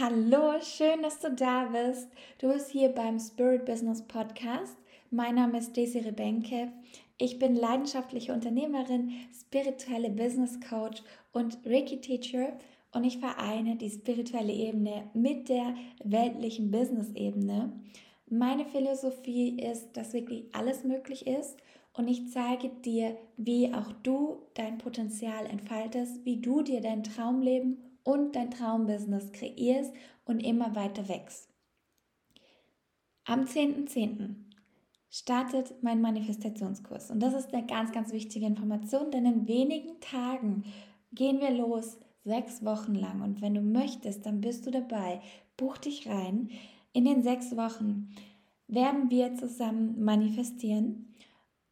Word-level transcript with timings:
Hallo, 0.00 0.60
schön, 0.62 1.02
dass 1.02 1.18
du 1.18 1.32
da 1.32 1.64
bist. 1.64 2.08
Du 2.38 2.52
bist 2.52 2.70
hier 2.70 2.90
beim 2.90 3.18
Spirit 3.18 3.64
Business 3.64 4.00
Podcast. 4.00 4.76
Mein 5.10 5.34
Name 5.34 5.58
ist 5.58 5.76
Desiree 5.76 6.12
Benke. 6.12 6.70
Ich 7.16 7.40
bin 7.40 7.56
leidenschaftliche 7.56 8.32
Unternehmerin, 8.32 9.10
spirituelle 9.34 10.10
Business 10.10 10.60
Coach 10.60 11.02
und 11.32 11.58
Reiki 11.66 12.00
Teacher 12.00 12.52
und 12.92 13.02
ich 13.02 13.18
vereine 13.18 13.74
die 13.74 13.90
spirituelle 13.90 14.52
Ebene 14.52 15.10
mit 15.14 15.48
der 15.48 15.74
weltlichen 16.04 16.70
Business 16.70 17.10
Ebene. 17.16 17.72
Meine 18.30 18.66
Philosophie 18.66 19.58
ist, 19.60 19.96
dass 19.96 20.12
wirklich 20.12 20.44
alles 20.52 20.84
möglich 20.84 21.26
ist 21.26 21.56
und 21.92 22.06
ich 22.06 22.30
zeige 22.30 22.68
dir, 22.68 23.16
wie 23.36 23.74
auch 23.74 23.90
du 24.04 24.42
dein 24.54 24.78
Potenzial 24.78 25.46
entfaltest, 25.46 26.24
wie 26.24 26.36
du 26.36 26.62
dir 26.62 26.80
dein 26.80 27.02
Traumleben 27.02 27.87
und 28.08 28.36
dein 28.36 28.50
Traumbusiness 28.50 29.32
kreierst 29.32 29.92
und 30.24 30.40
immer 30.40 30.74
weiter 30.74 31.10
wächst. 31.10 31.52
Am 33.26 33.42
10.10. 33.42 33.86
.10. 33.86 34.34
startet 35.10 35.82
mein 35.82 36.00
Manifestationskurs 36.00 37.10
und 37.10 37.20
das 37.20 37.34
ist 37.34 37.52
eine 37.52 37.66
ganz, 37.66 37.92
ganz 37.92 38.10
wichtige 38.10 38.46
Information, 38.46 39.10
denn 39.10 39.26
in 39.26 39.46
wenigen 39.46 40.00
Tagen 40.00 40.64
gehen 41.12 41.38
wir 41.40 41.50
los, 41.50 41.98
sechs 42.24 42.64
Wochen 42.64 42.94
lang 42.94 43.20
und 43.20 43.42
wenn 43.42 43.52
du 43.52 43.60
möchtest, 43.60 44.24
dann 44.24 44.40
bist 44.40 44.64
du 44.64 44.70
dabei, 44.70 45.20
buch 45.58 45.76
dich 45.76 46.08
rein. 46.08 46.48
In 46.94 47.04
den 47.04 47.22
sechs 47.22 47.58
Wochen 47.58 48.14
werden 48.68 49.10
wir 49.10 49.34
zusammen 49.34 50.02
manifestieren 50.02 51.14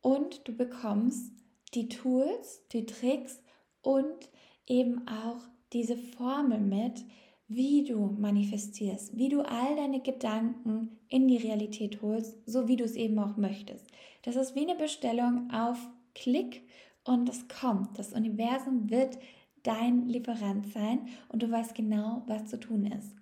und 0.02 0.46
du 0.46 0.54
bekommst 0.54 1.32
die 1.72 1.88
Tools, 1.88 2.62
die 2.72 2.84
Tricks 2.84 3.40
und 3.80 4.30
eben 4.66 5.08
auch 5.08 5.55
diese 5.72 5.96
Formel 5.96 6.60
mit, 6.60 7.04
wie 7.48 7.84
du 7.84 8.16
manifestierst, 8.18 9.16
wie 9.16 9.28
du 9.28 9.40
all 9.40 9.76
deine 9.76 10.00
Gedanken 10.00 10.98
in 11.08 11.28
die 11.28 11.36
Realität 11.36 12.02
holst, 12.02 12.36
so 12.44 12.66
wie 12.66 12.76
du 12.76 12.84
es 12.84 12.96
eben 12.96 13.18
auch 13.18 13.36
möchtest. 13.36 13.86
Das 14.22 14.36
ist 14.36 14.54
wie 14.56 14.68
eine 14.68 14.74
Bestellung 14.74 15.50
auf 15.52 15.78
Klick 16.14 16.62
und 17.04 17.28
es 17.28 17.46
kommt. 17.48 17.98
Das 17.98 18.12
Universum 18.12 18.90
wird 18.90 19.18
dein 19.62 20.08
Lieferant 20.08 20.66
sein 20.72 21.06
und 21.28 21.42
du 21.42 21.50
weißt 21.50 21.74
genau, 21.74 22.22
was 22.26 22.46
zu 22.46 22.58
tun 22.58 22.86
ist. 22.86 23.14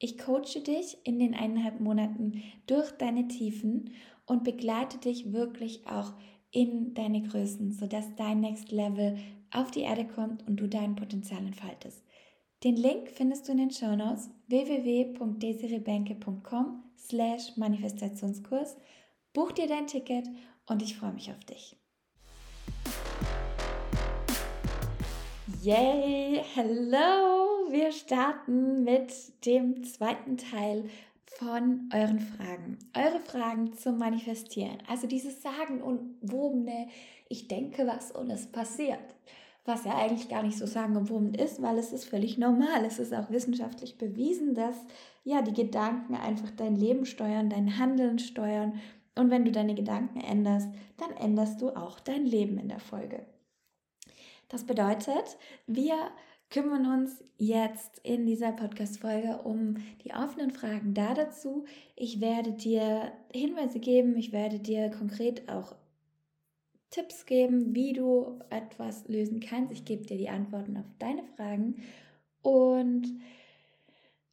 Ich 0.00 0.18
coache 0.18 0.60
dich 0.60 0.96
in 1.04 1.18
den 1.18 1.34
eineinhalb 1.34 1.80
Monaten 1.80 2.42
durch 2.66 2.90
deine 2.92 3.28
Tiefen 3.28 3.90
und 4.26 4.44
begleite 4.44 4.98
dich 4.98 5.32
wirklich 5.32 5.86
auch 5.86 6.12
in 6.50 6.94
deine 6.94 7.22
Größen, 7.22 7.72
sodass 7.72 8.14
dein 8.16 8.40
Next 8.40 8.70
Level 8.70 9.18
auf 9.52 9.70
die 9.70 9.82
Erde 9.82 10.06
kommt 10.06 10.46
und 10.46 10.56
du 10.56 10.66
dein 10.68 10.96
Potenzial 10.96 11.44
entfaltest. 11.44 12.02
Den 12.64 12.76
Link 12.76 13.10
findest 13.10 13.46
du 13.46 13.52
in 13.52 13.58
den 13.58 13.70
Show 13.70 13.94
Notes 13.94 14.30
www.desirebanke.com 14.48 16.82
slash 16.96 17.56
Manifestationskurs. 17.56 18.76
Buch 19.32 19.52
dir 19.52 19.68
dein 19.68 19.86
Ticket 19.86 20.28
und 20.66 20.82
ich 20.82 20.96
freue 20.96 21.12
mich 21.12 21.30
auf 21.30 21.44
dich. 21.44 21.76
Yay, 25.62 26.42
hello! 26.54 27.70
Wir 27.70 27.92
starten 27.92 28.82
mit 28.82 29.12
dem 29.44 29.84
zweiten 29.84 30.36
Teil 30.36 30.90
von 31.26 31.88
euren 31.94 32.18
Fragen. 32.20 32.78
Eure 32.96 33.20
Fragen 33.20 33.72
zum 33.74 33.98
Manifestieren. 33.98 34.78
Also 34.88 35.06
dieses 35.06 35.42
Sagen 35.42 35.80
und 35.80 36.16
wobene, 36.22 36.88
ich 37.28 37.46
denke 37.46 37.86
was 37.86 38.10
und 38.10 38.30
es 38.30 38.50
passiert 38.50 39.14
was 39.68 39.84
ja 39.84 39.96
eigentlich 39.96 40.28
gar 40.28 40.42
nicht 40.42 40.58
so 40.58 40.66
sagenumwoben 40.66 41.34
ist, 41.34 41.62
weil 41.62 41.78
es 41.78 41.92
ist 41.92 42.06
völlig 42.06 42.38
normal. 42.38 42.84
Es 42.84 42.98
ist 42.98 43.14
auch 43.14 43.30
wissenschaftlich 43.30 43.98
bewiesen, 43.98 44.54
dass 44.54 44.74
ja 45.24 45.42
die 45.42 45.52
Gedanken 45.52 46.14
einfach 46.16 46.50
dein 46.56 46.74
Leben 46.74 47.04
steuern, 47.04 47.50
dein 47.50 47.78
Handeln 47.78 48.18
steuern. 48.18 48.80
Und 49.14 49.30
wenn 49.30 49.44
du 49.44 49.52
deine 49.52 49.74
Gedanken 49.74 50.20
änderst, 50.20 50.68
dann 50.96 51.16
änderst 51.16 51.60
du 51.60 51.70
auch 51.70 52.00
dein 52.00 52.24
Leben 52.24 52.58
in 52.58 52.68
der 52.68 52.80
Folge. 52.80 53.26
Das 54.48 54.64
bedeutet, 54.64 55.36
wir 55.66 55.96
kümmern 56.50 57.00
uns 57.00 57.22
jetzt 57.36 58.00
in 58.02 58.24
dieser 58.24 58.52
Podcast-Folge 58.52 59.42
um 59.44 59.76
die 60.04 60.14
offenen 60.14 60.50
Fragen 60.50 60.94
da 60.94 61.12
dazu. 61.12 61.66
Ich 61.94 62.20
werde 62.20 62.52
dir 62.52 63.12
Hinweise 63.32 63.80
geben, 63.80 64.16
ich 64.16 64.32
werde 64.32 64.58
dir 64.58 64.90
konkret 64.90 65.48
auch 65.50 65.74
Tipps 66.90 67.26
geben, 67.26 67.74
wie 67.74 67.92
du 67.92 68.38
etwas 68.50 69.06
lösen 69.08 69.40
kannst. 69.40 69.72
Ich 69.72 69.84
gebe 69.84 70.06
dir 70.06 70.16
die 70.16 70.28
Antworten 70.28 70.76
auf 70.76 70.86
deine 70.98 71.22
Fragen. 71.36 71.82
Und 72.42 73.06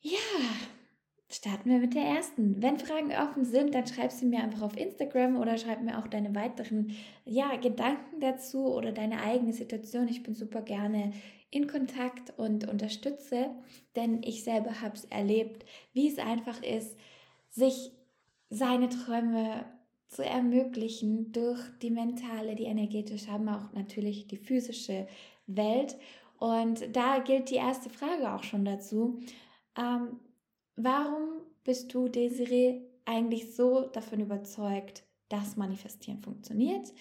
ja, 0.01 0.19
starten 1.29 1.69
wir 1.69 1.79
mit 1.79 1.95
der 1.95 2.03
ersten. 2.03 2.61
Wenn 2.61 2.79
Fragen 2.79 3.11
offen 3.11 3.43
sind, 3.43 3.75
dann 3.75 3.87
schreib 3.87 4.11
sie 4.11 4.25
mir 4.25 4.41
einfach 4.43 4.61
auf 4.61 4.77
Instagram 4.77 5.37
oder 5.37 5.57
schreib 5.57 5.81
mir 5.81 5.97
auch 5.97 6.07
deine 6.07 6.33
weiteren 6.35 6.95
ja, 7.25 7.55
Gedanken 7.57 8.19
dazu 8.19 8.73
oder 8.73 8.91
deine 8.91 9.21
eigene 9.21 9.53
Situation. 9.53 10.07
Ich 10.07 10.23
bin 10.23 10.33
super 10.33 10.61
gerne 10.61 11.11
in 11.51 11.67
Kontakt 11.67 12.37
und 12.37 12.67
unterstütze, 12.67 13.49
denn 13.95 14.21
ich 14.23 14.43
selber 14.43 14.81
habe 14.81 14.95
es 14.95 15.05
erlebt, 15.05 15.65
wie 15.93 16.07
es 16.07 16.19
einfach 16.19 16.61
ist, 16.63 16.97
sich 17.49 17.91
seine 18.49 18.89
Träume 18.89 19.65
zu 20.15 20.23
ermöglichen 20.23 21.33
durch 21.33 21.59
die 21.81 21.91
mentale, 21.91 22.55
die 22.55 22.63
energetische, 22.63 23.29
aber 23.31 23.57
auch 23.57 23.73
natürlich 23.73 24.27
die 24.27 24.37
physische 24.37 25.07
Welt. 25.45 25.97
Und 26.39 26.95
da 26.95 27.19
gilt 27.19 27.49
die 27.49 27.55
erste 27.55 27.89
Frage 27.89 28.33
auch 28.33 28.43
schon 28.43 28.63
dazu. 28.63 29.19
Ähm, 29.77 30.19
warum 30.77 31.41
bist 31.65 31.93
du, 31.93 32.07
Desiree, 32.07 32.81
eigentlich 33.03 33.53
so 33.55 33.81
davon 33.87 34.21
überzeugt, 34.21 35.03
dass 35.27 35.57
Manifestieren 35.57 36.21
funktioniert? 36.21 36.93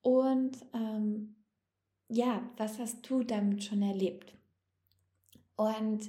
Und 0.00 0.56
ähm, 0.72 1.34
ja, 2.08 2.42
was 2.56 2.78
hast 2.78 3.08
du 3.10 3.24
damit 3.24 3.62
schon 3.62 3.82
erlebt? 3.82 4.32
Und 5.56 6.08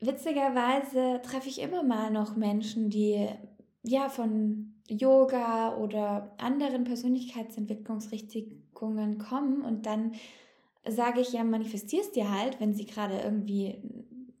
witzigerweise 0.00 1.20
treffe 1.22 1.50
ich 1.50 1.60
immer 1.60 1.82
mal 1.82 2.10
noch 2.10 2.34
Menschen, 2.34 2.88
die 2.88 3.28
ja, 3.82 4.08
von 4.08 4.69
Yoga 4.90 5.76
oder 5.76 6.34
anderen 6.38 6.84
Persönlichkeitsentwicklungsrichtungen 6.84 9.18
kommen 9.18 9.62
und 9.62 9.86
dann 9.86 10.12
sage 10.86 11.20
ich 11.20 11.32
ja, 11.32 11.44
manifestierst 11.44 12.16
dir 12.16 12.30
halt, 12.30 12.60
wenn 12.60 12.74
sie 12.74 12.86
gerade 12.86 13.20
irgendwie 13.20 13.82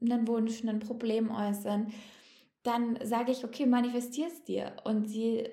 einen 0.00 0.26
Wunsch, 0.26 0.64
ein 0.64 0.80
Problem 0.80 1.30
äußern, 1.30 1.92
dann 2.62 2.98
sage 3.04 3.32
ich, 3.32 3.44
okay, 3.44 3.66
manifestierst 3.66 4.48
dir. 4.48 4.72
Und 4.84 5.08
sie 5.08 5.48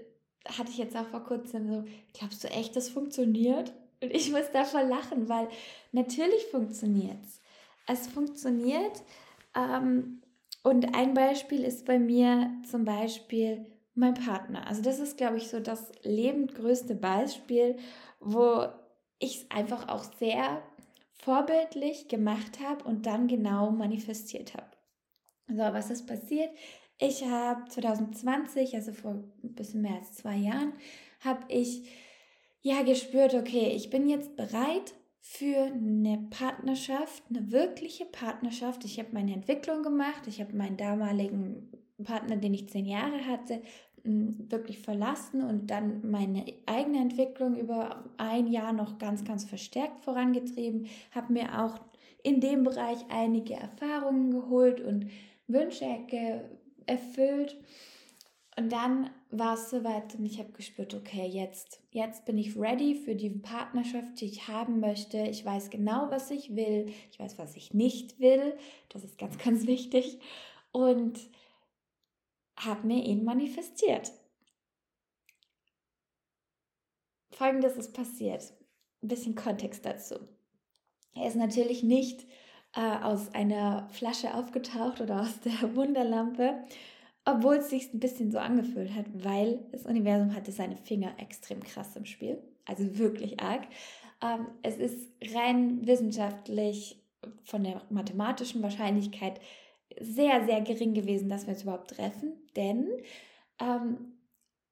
hatte 0.46 0.72
ich 0.72 0.78
jetzt 0.78 0.96
auch 0.96 1.07
vor 1.07 1.24
kurzem 1.24 1.68
so, 1.68 1.84
glaubst 2.13 2.44
du 2.44 2.50
echt, 2.50 2.75
das 2.75 2.90
funktioniert? 2.90 3.74
Und 4.02 4.13
ich 4.13 4.31
muss 4.31 4.52
davon 4.52 4.88
lachen, 4.88 5.30
weil 5.30 5.47
natürlich 5.91 6.46
funktioniert 6.52 7.18
es. 7.24 7.41
Es 7.88 8.07
funktioniert. 8.07 9.03
Ähm, 9.56 10.22
und 10.63 10.96
ein 10.96 11.13
Beispiel 11.13 11.63
ist 11.63 11.86
bei 11.86 11.97
mir 11.97 12.52
zum 12.69 12.86
Beispiel 12.86 13.66
mein 13.97 14.13
Partner. 14.13 14.68
Also 14.68 14.81
das 14.81 15.00
ist, 15.00 15.18
glaube 15.18 15.38
ich, 15.38 15.50
so 15.50 15.59
das 15.59 15.91
lebendgrößte 16.03 16.96
Beispiel, 16.96 17.78
wo 18.19 18.68
ich 19.19 19.41
es 19.41 19.52
einfach 19.52 19.88
auch 19.90 20.03
sehr 20.19 20.62
vorbildlich 21.12 22.07
gemacht 22.07 22.59
habe 22.63 22.84
und 22.84 23.06
dann 23.06 23.28
genau 23.28 23.72
manifestiert 23.72 24.53
habe. 24.53 24.68
So, 25.47 25.57
was 25.57 25.90
ist 25.90 26.06
passiert? 26.06 26.50
Ich 27.00 27.24
habe 27.25 27.68
2020, 27.69 28.75
also 28.75 28.92
vor 28.92 29.12
ein 29.12 29.56
bisschen 29.56 29.81
mehr 29.81 29.95
als 29.95 30.13
zwei 30.13 30.36
Jahren, 30.36 30.74
habe 31.21 31.42
ich 31.48 31.89
ja 32.62 32.83
gespürt, 32.83 33.33
okay, 33.33 33.71
ich 33.75 33.89
bin 33.89 34.10
jetzt 34.10 34.36
bereit 34.36 34.94
für 35.19 35.66
eine 35.66 36.27
Partnerschaft, 36.30 37.24
eine 37.30 37.51
wirkliche 37.51 38.06
Partnerschaft. 38.06 38.86
Ich 38.86 38.98
habe 39.00 39.10
meine 39.12 39.33
Entwicklung 39.33 39.83
gemacht, 39.83 40.27
ich 40.27 40.39
habe 40.39 40.56
meinen 40.56 40.77
damaligen 40.77 41.71
Partner, 42.04 42.38
den 42.38 42.54
ich 42.54 42.69
zehn 42.69 42.86
Jahre 42.86 43.25
hatte, 43.25 43.62
wirklich 44.07 44.80
verlassen 44.80 45.42
und 45.42 45.68
dann 45.71 46.09
meine 46.09 46.45
eigene 46.65 47.00
Entwicklung 47.00 47.56
über 47.56 48.06
ein 48.18 48.48
Jahr 48.48 48.74
noch 48.74 48.98
ganz, 48.98 49.24
ganz 49.24 49.45
verstärkt 49.45 50.01
vorangetrieben, 50.01 50.88
habe 51.12 51.33
mir 51.33 51.63
auch 51.63 51.80
in 52.24 52.42
dem 52.42 52.63
Bereich 52.63 53.00
einige 53.09 53.54
Erfahrungen 53.54 54.31
geholt 54.31 54.81
und 54.81 55.07
Wünsche 55.48 55.86
erfüllt. 56.86 57.57
Und 58.57 58.71
dann 58.71 59.12
war 59.30 59.54
es 59.54 59.69
soweit 59.69 60.15
und 60.15 60.25
ich 60.25 60.39
habe 60.39 60.51
gespürt, 60.51 60.95
okay, 60.95 61.27
jetzt, 61.27 61.80
jetzt 61.92 62.25
bin 62.25 62.38
ich 62.38 62.57
ready 62.57 62.95
für 62.95 63.15
die 63.15 63.30
Partnerschaft, 63.30 64.19
die 64.19 64.25
ich 64.25 64.48
haben 64.48 64.80
möchte. 64.80 65.19
Ich 65.19 65.45
weiß 65.45 65.69
genau, 65.69 66.07
was 66.09 66.31
ich 66.31 66.56
will. 66.56 66.88
Ich 67.12 67.19
weiß, 67.19 67.38
was 67.38 67.56
ich 67.56 67.74
nicht 67.74 68.19
will. 68.19 68.57
Das 68.89 69.04
ist 69.04 69.18
ganz, 69.19 69.38
ganz 69.44 69.68
wichtig. 69.68 70.19
Und 70.71 71.19
habe 72.57 72.86
mir 72.88 73.04
ihn 73.04 73.24
manifestiert. 73.24 74.12
Folgendes 77.31 77.75
ist 77.75 77.94
passiert. 77.94 78.51
Ein 79.04 79.09
bisschen 79.09 79.36
Kontext 79.36 79.86
dazu. 79.86 80.15
Er 81.13 81.27
ist 81.27 81.36
natürlich 81.36 81.83
nicht 81.83 82.25
äh, 82.75 82.98
aus 83.04 83.33
einer 83.33 83.88
Flasche 83.89 84.33
aufgetaucht 84.33 85.01
oder 85.01 85.21
aus 85.21 85.39
der 85.42 85.75
Wunderlampe, 85.75 86.63
obwohl 87.25 87.57
es 87.57 87.69
sich 87.69 87.94
ein 87.94 88.00
bisschen 88.00 88.31
so 88.31 88.39
angefühlt 88.39 88.94
hat, 88.95 89.06
weil 89.13 89.65
das 89.71 89.86
Universum 89.86 90.33
hatte 90.33 90.51
seine 90.51 90.77
Finger 90.77 91.13
extrem 91.19 91.62
krass 91.62 91.95
im 91.95 92.06
Spiel, 92.06 92.42
also 92.65 92.98
wirklich 92.98 93.39
arg. 93.39 93.68
Ähm, 94.21 94.48
es 94.63 94.77
ist 94.77 95.12
rein 95.33 95.86
wissenschaftlich 95.86 97.04
von 97.44 97.63
der 97.63 97.81
mathematischen 97.89 98.63
Wahrscheinlichkeit 98.63 99.39
sehr, 99.99 100.45
sehr 100.45 100.61
gering 100.61 100.94
gewesen, 100.94 101.29
dass 101.29 101.45
wir 101.45 101.53
uns 101.53 101.63
überhaupt 101.63 101.91
treffen, 101.91 102.33
denn 102.55 102.88
ähm, 103.59 104.13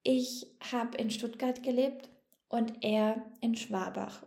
ich 0.03 0.47
habe 0.71 0.97
in 0.97 1.09
Stuttgart 1.09 1.63
gelebt 1.63 2.09
und 2.49 2.83
er 2.83 3.25
in 3.41 3.55
Schwabach. 3.55 4.23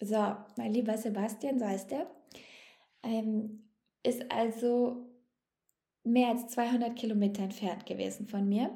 So, 0.00 0.36
mein 0.56 0.72
lieber 0.72 0.96
Sebastian, 0.96 1.58
so 1.58 1.66
heißt 1.66 1.92
er, 1.92 2.10
ähm, 3.02 3.68
ist 4.02 4.30
also 4.30 5.08
mehr 6.04 6.28
als 6.28 6.48
200 6.48 6.96
Kilometer 6.96 7.42
entfernt 7.42 7.84
gewesen 7.84 8.26
von 8.26 8.48
mir. 8.48 8.70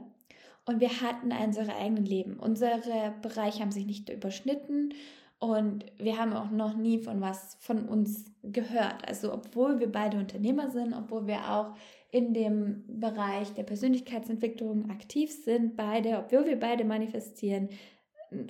Und 0.64 0.80
wir 0.80 1.00
hatten 1.00 1.32
unsere 1.32 1.74
eigenen 1.74 2.04
Leben. 2.04 2.38
Unsere 2.38 3.14
Bereiche 3.22 3.60
haben 3.60 3.72
sich 3.72 3.86
nicht 3.86 4.08
überschnitten 4.08 4.94
und 5.42 5.84
wir 5.98 6.18
haben 6.18 6.34
auch 6.34 6.52
noch 6.52 6.76
nie 6.76 6.98
von 6.98 7.20
was 7.20 7.56
von 7.58 7.88
uns 7.88 8.26
gehört. 8.44 9.08
Also 9.08 9.32
obwohl 9.32 9.80
wir 9.80 9.90
beide 9.90 10.16
Unternehmer 10.16 10.70
sind, 10.70 10.94
obwohl 10.94 11.26
wir 11.26 11.50
auch 11.50 11.74
in 12.12 12.32
dem 12.32 12.84
Bereich 12.86 13.52
der 13.54 13.64
Persönlichkeitsentwicklung 13.64 14.88
aktiv 14.88 15.32
sind, 15.32 15.76
beide, 15.76 16.18
obwohl 16.18 16.46
wir 16.46 16.60
beide 16.60 16.84
manifestieren, 16.84 17.70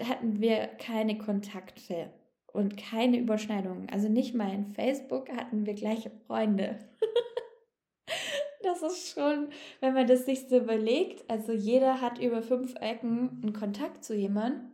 hatten 0.06 0.42
wir 0.42 0.66
keine 0.66 1.16
Kontakte 1.16 2.10
und 2.52 2.76
keine 2.76 3.16
Überschneidungen. 3.16 3.88
Also 3.88 4.10
nicht 4.10 4.34
mal 4.34 4.52
in 4.52 4.66
Facebook 4.66 5.30
hatten 5.34 5.64
wir 5.64 5.72
gleiche 5.72 6.10
Freunde. 6.26 6.78
das 8.62 8.82
ist 8.82 9.14
schon, 9.14 9.48
wenn 9.80 9.94
man 9.94 10.06
das 10.06 10.26
sich 10.26 10.46
so 10.46 10.58
überlegt, 10.58 11.24
also 11.30 11.52
jeder 11.52 12.02
hat 12.02 12.18
über 12.18 12.42
fünf 12.42 12.74
Ecken 12.82 13.40
einen 13.42 13.54
Kontakt 13.54 14.04
zu 14.04 14.14
jemandem, 14.14 14.72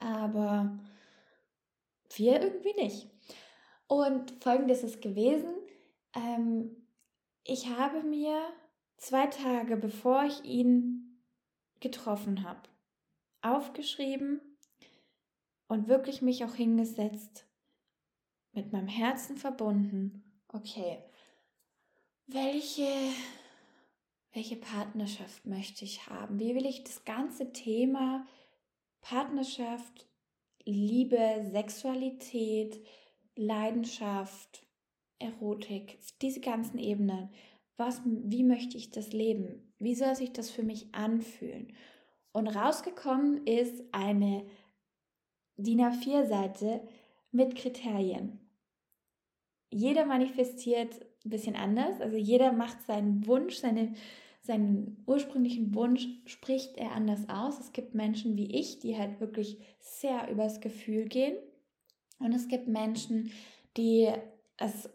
aber 0.00 0.76
wir 2.18 2.40
irgendwie 2.40 2.74
nicht. 2.74 3.10
Und 3.86 4.32
folgendes 4.42 4.82
ist 4.82 5.02
gewesen, 5.02 5.54
ähm, 6.14 6.86
ich 7.44 7.68
habe 7.68 8.02
mir 8.02 8.40
zwei 8.96 9.26
Tage 9.26 9.76
bevor 9.76 10.24
ich 10.24 10.42
ihn 10.44 11.22
getroffen 11.80 12.48
habe, 12.48 12.68
aufgeschrieben 13.42 14.40
und 15.68 15.88
wirklich 15.88 16.22
mich 16.22 16.44
auch 16.44 16.54
hingesetzt, 16.54 17.46
mit 18.52 18.72
meinem 18.72 18.88
Herzen 18.88 19.36
verbunden. 19.36 20.40
Okay, 20.48 21.04
welche, 22.26 22.88
welche 24.32 24.56
Partnerschaft 24.56 25.44
möchte 25.44 25.84
ich 25.84 26.08
haben? 26.08 26.38
Wie 26.38 26.54
will 26.54 26.64
ich 26.64 26.84
das 26.84 27.04
ganze 27.04 27.52
Thema 27.52 28.26
Partnerschaft, 29.02 30.08
Liebe, 30.64 31.46
Sexualität, 31.52 32.80
Leidenschaft, 33.36 34.66
Erotik, 35.18 35.98
diese 36.22 36.40
ganzen 36.40 36.78
Ebenen. 36.78 37.30
Was, 37.76 38.00
wie 38.04 38.44
möchte 38.44 38.76
ich 38.76 38.90
das 38.90 39.12
leben? 39.12 39.72
Wie 39.78 39.94
soll 39.94 40.14
sich 40.14 40.32
das 40.32 40.50
für 40.50 40.62
mich 40.62 40.94
anfühlen? 40.94 41.72
Und 42.32 42.48
rausgekommen 42.48 43.46
ist 43.46 43.82
eine 43.92 44.46
DIN 45.56 45.80
A4-Seite 45.80 46.86
mit 47.30 47.56
Kriterien. 47.56 48.40
Jeder 49.70 50.04
manifestiert 50.06 51.00
ein 51.24 51.30
bisschen 51.30 51.56
anders, 51.56 52.00
also 52.00 52.16
jeder 52.16 52.52
macht 52.52 52.80
seinen 52.86 53.26
Wunsch, 53.26 53.56
seine, 53.56 53.94
seinen 54.44 55.02
ursprünglichen 55.06 55.74
Wunsch 55.74 56.06
spricht 56.26 56.76
er 56.76 56.92
anders 56.92 57.28
aus. 57.28 57.58
Es 57.58 57.72
gibt 57.72 57.94
Menschen 57.94 58.36
wie 58.36 58.54
ich, 58.54 58.78
die 58.78 58.98
halt 58.98 59.18
wirklich 59.20 59.58
sehr 59.80 60.30
übers 60.30 60.60
Gefühl 60.60 61.06
gehen. 61.06 61.36
Und 62.18 62.32
es 62.32 62.46
gibt 62.48 62.68
Menschen, 62.68 63.32
die 63.76 64.12
es 64.58 64.90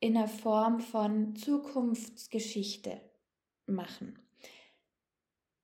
in 0.00 0.14
der 0.14 0.28
Form 0.28 0.80
von 0.80 1.34
Zukunftsgeschichte 1.34 3.00
machen. 3.66 4.18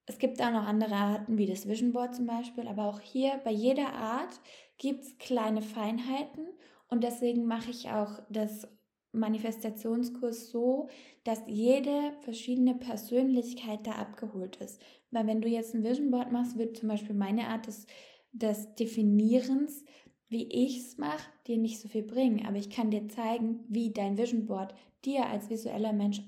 Es 0.07 0.19
gibt 0.19 0.41
auch 0.41 0.53
noch 0.53 0.67
andere 0.67 0.95
Arten, 0.95 1.37
wie 1.37 1.47
das 1.47 1.69
Vision 1.69 1.93
Board 1.93 2.15
zum 2.15 2.27
Beispiel, 2.27 2.67
aber 2.69 2.85
auch 2.85 3.01
hier 3.01 3.41
bei 3.45 3.51
jeder 3.51 3.93
Art 3.93 4.41
gibt 4.79 5.03
es 5.03 5.19
kleine 5.19 5.63
Feinheiten 5.63 6.47
und 6.89 7.03
deswegen 7.03 7.47
mache 7.47 7.71
ich 7.71 7.91
auch 7.91 8.21
das 8.31 8.69
Manifestationskurs 9.17 10.51
so, 10.51 10.89
dass 11.25 11.43
jede 11.47 12.13
verschiedene 12.21 12.75
Persönlichkeit 12.75 13.87
da 13.87 13.93
abgeholt 13.93 14.57
ist. 14.57 14.81
Weil 15.11 15.27
wenn 15.27 15.41
du 15.41 15.49
jetzt 15.49 15.75
ein 15.75 15.85
Vision 15.85 16.11
Board 16.11 16.33
machst, 16.33 16.59
wird 16.59 16.77
zum 16.77 16.89
Beispiel 16.89 17.15
meine 17.15 17.49
Art 17.49 17.67
des, 17.67 17.87
des 18.33 18.75
Definierens, 18.75 19.85
wie 20.29 20.49
ich 20.49 20.79
es 20.79 20.99
mache, 20.99 21.31
dir 21.47 21.59
nicht 21.59 21.81
so 21.81 21.89
viel 21.89 22.03
bringen. 22.03 22.47
Aber 22.47 22.57
ich 22.57 22.71
kann 22.71 22.91
dir 22.91 23.09
zeigen, 23.09 23.65
wie 23.69 23.93
dein 23.93 24.19
Vision 24.19 24.47
Board 24.47 24.75
dir 25.05 25.27
als 25.27 25.51
visueller 25.51 25.93
Mensch 25.93 26.23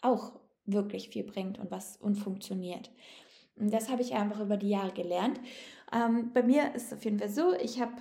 auch 0.00 0.40
wirklich 0.64 1.08
viel 1.08 1.24
bringt 1.24 1.58
und 1.58 1.70
was 1.70 1.96
und 1.96 2.16
funktioniert. 2.16 2.90
Und 3.56 3.72
das 3.72 3.90
habe 3.90 4.02
ich 4.02 4.14
einfach 4.14 4.40
über 4.40 4.56
die 4.56 4.70
Jahre 4.70 4.92
gelernt. 4.92 5.40
Ähm, 5.92 6.32
bei 6.32 6.42
mir 6.42 6.74
ist 6.74 6.86
es 6.86 6.92
auf 6.92 7.04
jeden 7.04 7.18
Fall 7.18 7.28
so, 7.28 7.52
ich 7.54 7.80
habe 7.80 7.92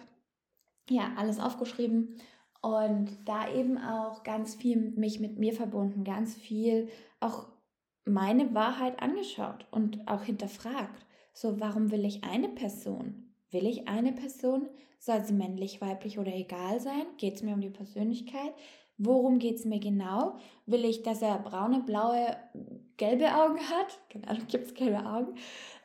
ja 0.89 1.13
alles 1.17 1.39
aufgeschrieben 1.39 2.15
und 2.61 3.09
da 3.25 3.51
eben 3.51 3.77
auch 3.77 4.23
ganz 4.23 4.55
viel 4.55 4.77
mich 4.77 5.19
mit 5.19 5.39
mir 5.39 5.53
verbunden, 5.53 6.03
ganz 6.03 6.35
viel 6.35 6.89
auch 7.19 7.47
meine 8.05 8.53
Wahrheit 8.53 9.01
angeschaut 9.01 9.65
und 9.71 10.07
auch 10.07 10.23
hinterfragt. 10.23 11.05
So, 11.33 11.59
warum 11.59 11.91
will 11.91 12.05
ich 12.05 12.23
eine 12.23 12.49
Person? 12.49 13.33
Will 13.51 13.65
ich 13.65 13.87
eine 13.87 14.11
Person? 14.13 14.69
Soll 14.99 15.23
sie 15.23 15.33
männlich, 15.33 15.81
weiblich 15.81 16.19
oder 16.19 16.33
egal 16.33 16.79
sein? 16.79 17.05
Geht 17.17 17.35
es 17.35 17.43
mir 17.43 17.53
um 17.53 17.61
die 17.61 17.69
Persönlichkeit? 17.69 18.53
Worum 18.97 19.39
geht 19.39 19.55
es 19.55 19.65
mir 19.65 19.79
genau? 19.79 20.37
Will 20.67 20.85
ich, 20.85 21.01
dass 21.01 21.23
er 21.23 21.39
braune, 21.39 21.81
blaue, 21.81 22.37
gelbe 22.97 23.33
Augen 23.33 23.59
hat? 23.59 23.99
Genau, 24.09 24.33
gibt 24.47 24.67
es 24.67 24.73
gelbe 24.75 25.03
Augen. 25.05 25.33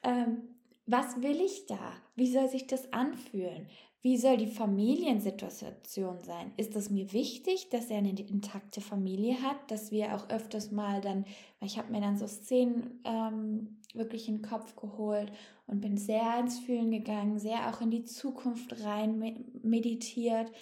Ähm, 0.02 0.42
was 0.86 1.22
will 1.22 1.40
ich 1.40 1.66
da? 1.66 1.94
Wie 2.14 2.30
soll 2.30 2.48
sich 2.48 2.66
das 2.66 2.92
anfühlen? 2.92 3.68
Wie 4.06 4.18
soll 4.18 4.36
die 4.36 4.46
Familiensituation 4.46 6.20
sein? 6.20 6.52
Ist 6.56 6.76
es 6.76 6.90
mir 6.90 7.12
wichtig, 7.12 7.70
dass 7.70 7.90
er 7.90 7.98
eine 7.98 8.10
intakte 8.12 8.80
Familie 8.80 9.42
hat, 9.42 9.68
dass 9.68 9.90
wir 9.90 10.14
auch 10.14 10.30
öfters 10.30 10.70
mal 10.70 11.00
dann, 11.00 11.24
weil 11.58 11.68
ich 11.68 11.76
habe 11.76 11.90
mir 11.90 12.00
dann 12.00 12.16
so 12.16 12.28
Szenen 12.28 13.00
ähm, 13.02 13.80
wirklich 13.94 14.28
in 14.28 14.36
den 14.36 14.48
Kopf 14.48 14.76
geholt 14.76 15.32
und 15.66 15.80
bin 15.80 15.96
sehr 15.96 16.38
ins 16.38 16.60
Fühlen 16.60 16.92
gegangen, 16.92 17.40
sehr 17.40 17.68
auch 17.68 17.80
in 17.80 17.90
die 17.90 18.04
Zukunft 18.04 18.80
rein 18.84 19.44
meditiert 19.64 20.52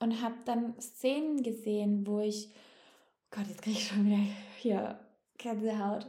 und 0.00 0.20
habe 0.20 0.34
dann 0.44 0.74
Szenen 0.80 1.44
gesehen, 1.44 2.04
wo 2.08 2.18
ich, 2.18 2.48
oh 2.48 3.36
Gott, 3.36 3.46
jetzt 3.46 3.62
kriege 3.62 3.78
ich 3.78 3.86
schon 3.86 4.06
wieder 4.06 4.18
hier 4.58 4.98
Gänsehaut, 5.38 6.08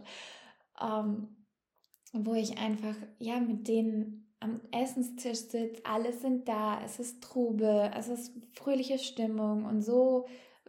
ähm, 0.81 1.27
wo 2.11 2.33
ich 2.33 2.57
einfach, 2.57 2.95
ja, 3.19 3.39
mit 3.39 3.67
denen 3.67 4.30
am 4.41 4.59
Essenstisch 4.71 5.39
sitze, 5.39 5.81
alle 5.83 6.11
sind 6.11 6.47
da, 6.47 6.81
es 6.83 6.99
ist 6.99 7.23
Trube, 7.23 7.91
es 7.95 8.07
ist 8.09 8.33
fröhliche 8.53 8.97
Stimmung 8.97 9.65
und 9.65 9.81
so, 9.81 10.25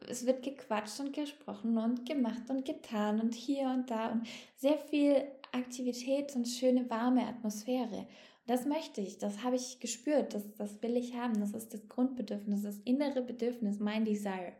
es 0.08 0.26
wird 0.26 0.42
gequatscht 0.42 1.00
und 1.00 1.12
gesprochen 1.12 1.78
und 1.78 2.06
gemacht 2.06 2.42
und 2.48 2.64
getan 2.64 3.20
und 3.20 3.34
hier 3.34 3.68
und 3.68 3.90
da 3.90 4.12
und 4.12 4.26
sehr 4.56 4.78
viel 4.78 5.24
Aktivität 5.52 6.36
und 6.36 6.46
schöne 6.46 6.88
warme 6.90 7.26
Atmosphäre. 7.26 8.06
Das 8.46 8.66
möchte 8.66 9.00
ich, 9.00 9.18
das 9.18 9.42
habe 9.42 9.56
ich 9.56 9.80
gespürt, 9.80 10.34
das, 10.34 10.42
das 10.54 10.82
will 10.82 10.96
ich 10.96 11.14
haben, 11.14 11.40
das 11.40 11.52
ist 11.52 11.72
das 11.72 11.88
Grundbedürfnis, 11.88 12.62
das 12.62 12.78
innere 12.84 13.22
Bedürfnis, 13.22 13.78
mein 13.78 14.04
Desire. 14.04 14.52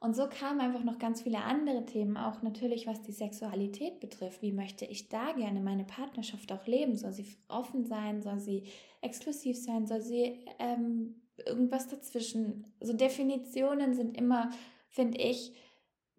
Und 0.00 0.16
so 0.16 0.26
kamen 0.28 0.60
einfach 0.60 0.82
noch 0.82 0.98
ganz 0.98 1.22
viele 1.22 1.42
andere 1.42 1.84
Themen, 1.84 2.16
auch 2.16 2.40
natürlich 2.40 2.86
was 2.86 3.02
die 3.02 3.12
Sexualität 3.12 4.00
betrifft. 4.00 4.40
Wie 4.40 4.52
möchte 4.52 4.86
ich 4.86 5.10
da 5.10 5.32
gerne 5.32 5.60
meine 5.60 5.84
Partnerschaft 5.84 6.50
auch 6.52 6.66
leben? 6.66 6.96
Soll 6.96 7.12
sie 7.12 7.26
offen 7.48 7.84
sein? 7.84 8.22
Soll 8.22 8.38
sie 8.38 8.64
exklusiv 9.02 9.58
sein? 9.58 9.86
Soll 9.86 10.00
sie 10.00 10.38
ähm, 10.58 11.20
irgendwas 11.44 11.86
dazwischen? 11.86 12.72
So 12.80 12.94
Definitionen 12.94 13.92
sind 13.92 14.16
immer, 14.16 14.50
finde 14.88 15.18
ich, 15.18 15.52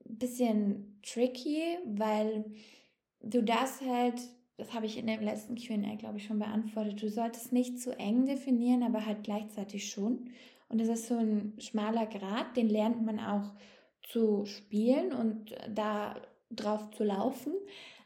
ein 0.08 0.18
bisschen 0.20 1.00
tricky, 1.02 1.80
weil 1.86 2.46
du 3.20 3.42
das 3.42 3.82
halt 3.82 4.22
das 4.62 4.76
habe 4.76 4.86
ich 4.86 4.96
in 4.96 5.08
dem 5.08 5.22
letzten 5.22 5.56
QA, 5.56 5.96
glaube 5.96 6.18
ich, 6.18 6.26
schon 6.26 6.38
beantwortet. 6.38 7.02
Du 7.02 7.10
solltest 7.10 7.52
nicht 7.52 7.80
zu 7.80 7.98
eng 7.98 8.28
definieren, 8.28 8.84
aber 8.84 9.08
halt 9.08 9.24
gleichzeitig 9.24 9.90
schon. 9.90 10.30
Und 10.72 10.80
das 10.80 10.88
ist 10.88 11.08
so 11.08 11.18
ein 11.18 11.54
schmaler 11.60 12.06
Grad, 12.06 12.56
den 12.56 12.70
lernt 12.70 13.06
man 13.06 13.20
auch 13.20 13.52
zu 14.04 14.46
spielen 14.46 15.12
und 15.12 15.54
da 15.70 16.16
drauf 16.50 16.90
zu 16.92 17.04
laufen. 17.04 17.54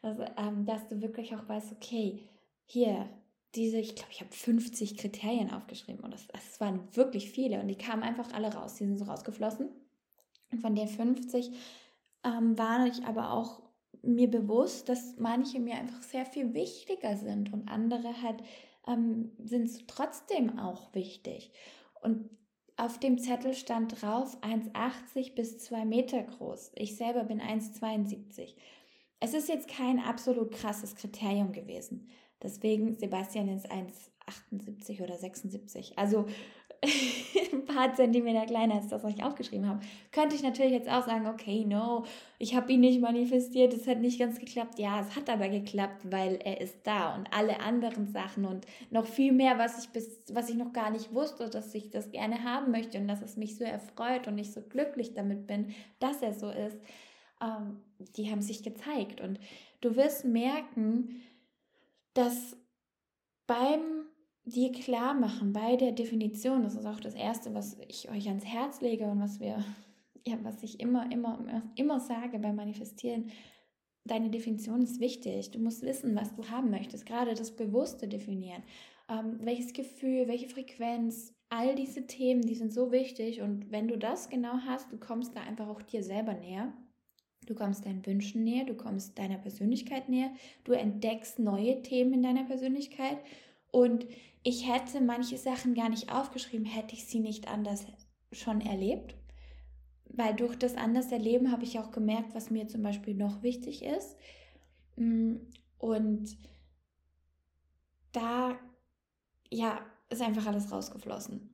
Also, 0.01 0.23
ähm, 0.35 0.65
dass 0.65 0.87
du 0.87 0.99
wirklich 0.99 1.35
auch 1.35 1.47
weißt, 1.47 1.71
okay, 1.73 2.23
hier, 2.65 3.07
diese, 3.53 3.77
ich 3.77 3.95
glaube, 3.95 4.11
ich 4.11 4.19
habe 4.19 4.31
50 4.31 4.97
Kriterien 4.97 5.51
aufgeschrieben 5.51 6.03
und 6.03 6.11
das, 6.11 6.27
das 6.27 6.59
waren 6.59 6.81
wirklich 6.95 7.29
viele 7.29 7.59
und 7.61 7.67
die 7.67 7.77
kamen 7.77 8.01
einfach 8.01 8.33
alle 8.33 8.51
raus, 8.51 8.75
die 8.75 8.85
sind 8.85 8.97
so 8.97 9.05
rausgeflossen. 9.05 9.69
Und 10.51 10.59
von 10.59 10.73
den 10.75 10.87
50 10.87 11.51
ähm, 12.23 12.57
war 12.57 12.87
ich 12.87 13.03
aber 13.05 13.31
auch 13.31 13.61
mir 14.01 14.29
bewusst, 14.29 14.89
dass 14.89 15.17
manche 15.17 15.59
mir 15.59 15.75
einfach 15.75 16.01
sehr 16.01 16.25
viel 16.25 16.55
wichtiger 16.55 17.15
sind 17.15 17.53
und 17.53 17.69
andere 17.69 18.21
halt 18.23 18.41
ähm, 18.87 19.31
sind 19.43 19.87
trotzdem 19.87 20.57
auch 20.57 20.93
wichtig. 20.93 21.51
Und 22.01 22.29
auf 22.77 22.99
dem 22.99 23.17
Zettel 23.17 23.53
stand 23.53 24.01
drauf 24.01 24.37
1,80 24.41 25.33
bis 25.35 25.59
2 25.59 25.85
Meter 25.85 26.23
groß. 26.23 26.71
Ich 26.75 26.97
selber 26.97 27.23
bin 27.23 27.41
1,72. 27.41 28.53
Es 29.19 29.33
ist 29.33 29.47
jetzt 29.47 29.69
kein 29.69 29.99
absolut 29.99 30.51
krasses 30.51 30.95
Kriterium 30.95 31.53
gewesen. 31.53 32.09
Deswegen, 32.43 32.93
Sebastian 32.93 33.47
ist 33.47 33.71
1,78 34.51 35.01
oder 35.03 35.17
76. 35.17 35.97
Also 35.97 36.25
ein 37.53 37.65
paar 37.65 37.93
Zentimeter 37.93 38.45
kleiner 38.45 38.75
als 38.75 38.87
das, 38.87 39.03
was 39.03 39.13
ich 39.13 39.23
aufgeschrieben 39.23 39.67
habe. 39.67 39.79
Könnte 40.11 40.35
ich 40.35 40.43
natürlich 40.43 40.71
jetzt 40.71 40.89
auch 40.89 41.05
sagen, 41.05 41.27
okay, 41.27 41.65
no, 41.65 42.05
ich 42.37 42.55
habe 42.55 42.71
ihn 42.71 42.81
nicht 42.81 43.01
manifestiert, 43.01 43.73
es 43.73 43.87
hat 43.87 43.99
nicht 43.99 44.19
ganz 44.19 44.39
geklappt. 44.39 44.79
Ja, 44.79 45.01
es 45.01 45.15
hat 45.15 45.29
aber 45.29 45.49
geklappt, 45.49 46.01
weil 46.11 46.35
er 46.43 46.61
ist 46.61 46.77
da 46.83 47.15
und 47.15 47.27
alle 47.33 47.59
anderen 47.59 48.07
Sachen 48.07 48.45
und 48.45 48.65
noch 48.91 49.05
viel 49.05 49.31
mehr, 49.31 49.57
was 49.57 49.83
ich 49.83 49.89
bis, 49.91 50.23
was 50.31 50.49
ich 50.49 50.55
noch 50.55 50.73
gar 50.73 50.89
nicht 50.91 51.13
wusste, 51.13 51.49
dass 51.49 51.73
ich 51.73 51.89
das 51.89 52.11
gerne 52.11 52.43
haben 52.43 52.71
möchte 52.71 52.97
und 52.97 53.07
dass 53.07 53.21
es 53.21 53.37
mich 53.37 53.57
so 53.57 53.63
erfreut 53.63 54.27
und 54.27 54.37
ich 54.37 54.51
so 54.51 54.61
glücklich 54.61 55.13
damit 55.13 55.47
bin, 55.47 55.73
dass 55.99 56.21
er 56.21 56.33
so 56.33 56.49
ist, 56.49 56.77
ähm, 57.41 57.81
die 58.15 58.29
haben 58.29 58.41
sich 58.41 58.63
gezeigt. 58.63 59.21
Und 59.21 59.39
du 59.81 59.95
wirst 59.95 60.25
merken, 60.25 61.21
dass 62.13 62.57
beim 63.47 63.94
dir 64.45 64.71
klar 64.71 65.13
machen 65.13 65.53
bei 65.53 65.75
der 65.75 65.91
Definition, 65.91 66.63
das 66.63 66.75
ist 66.75 66.85
auch 66.85 66.99
das 66.99 67.15
Erste, 67.15 67.53
was 67.53 67.77
ich 67.87 68.09
euch 68.09 68.27
ans 68.27 68.45
Herz 68.45 68.81
lege 68.81 69.05
und 69.05 69.19
was 69.19 69.39
wir, 69.39 69.63
ja, 70.25 70.37
was 70.43 70.61
ich 70.63 70.79
immer, 70.79 71.11
immer, 71.11 71.63
immer 71.75 71.99
sage 71.99 72.39
beim 72.39 72.55
Manifestieren, 72.55 73.31
deine 74.05 74.29
Definition 74.29 74.83
ist 74.83 74.99
wichtig. 74.99 75.51
Du 75.51 75.59
musst 75.59 75.81
wissen, 75.81 76.15
was 76.15 76.33
du 76.35 76.47
haben 76.49 76.69
möchtest, 76.69 77.05
gerade 77.05 77.33
das 77.33 77.55
Bewusste 77.55 78.07
definieren. 78.07 78.63
Ähm, 79.09 79.39
welches 79.41 79.73
Gefühl, 79.73 80.27
welche 80.27 80.47
Frequenz, 80.47 81.33
all 81.49 81.75
diese 81.75 82.05
Themen, 82.05 82.41
die 82.41 82.55
sind 82.55 82.71
so 82.71 82.91
wichtig 82.91 83.41
und 83.41 83.71
wenn 83.71 83.87
du 83.87 83.97
das 83.97 84.29
genau 84.29 84.57
hast, 84.65 84.91
du 84.91 84.97
kommst 84.97 85.35
da 85.35 85.41
einfach 85.41 85.67
auch 85.67 85.81
dir 85.81 86.03
selber 86.03 86.33
näher. 86.33 86.73
Du 87.47 87.53
kommst 87.53 87.85
deinen 87.85 88.03
Wünschen 88.05 88.43
näher, 88.43 88.65
du 88.65 88.73
kommst 88.73 89.19
deiner 89.19 89.37
Persönlichkeit 89.37 90.09
näher, 90.09 90.31
du 90.63 90.71
entdeckst 90.71 91.37
neue 91.37 91.83
Themen 91.83 92.13
in 92.13 92.23
deiner 92.23 92.43
Persönlichkeit 92.43 93.19
und 93.71 94.07
ich 94.45 94.71
hätte 94.71 95.01
manche 95.01 95.39
Sachen 95.39 95.73
gar 95.73 95.89
nicht 95.89 96.11
aufgeschrieben, 96.11 96.67
hätte 96.67 96.93
ich 96.93 97.07
sie 97.07 97.19
nicht 97.19 97.47
anders 97.47 97.87
schon 98.31 98.61
erlebt. 98.61 99.15
Weil 100.07 100.35
durch 100.35 100.55
das 100.55 100.75
anders 100.75 101.11
erleben 101.11 101.51
habe 101.51 101.63
ich 101.63 101.79
auch 101.79 101.89
gemerkt, 101.89 102.35
was 102.35 102.51
mir 102.51 102.67
zum 102.67 102.83
Beispiel 102.83 103.15
noch 103.15 103.41
wichtig 103.41 103.83
ist. 103.83 104.15
Mm, 104.97 105.37
und 105.79 106.37
da, 108.11 108.59
ja, 109.49 109.81
ist 110.09 110.21
einfach 110.21 110.45
alles 110.45 110.71
rausgeflossen. 110.71 111.49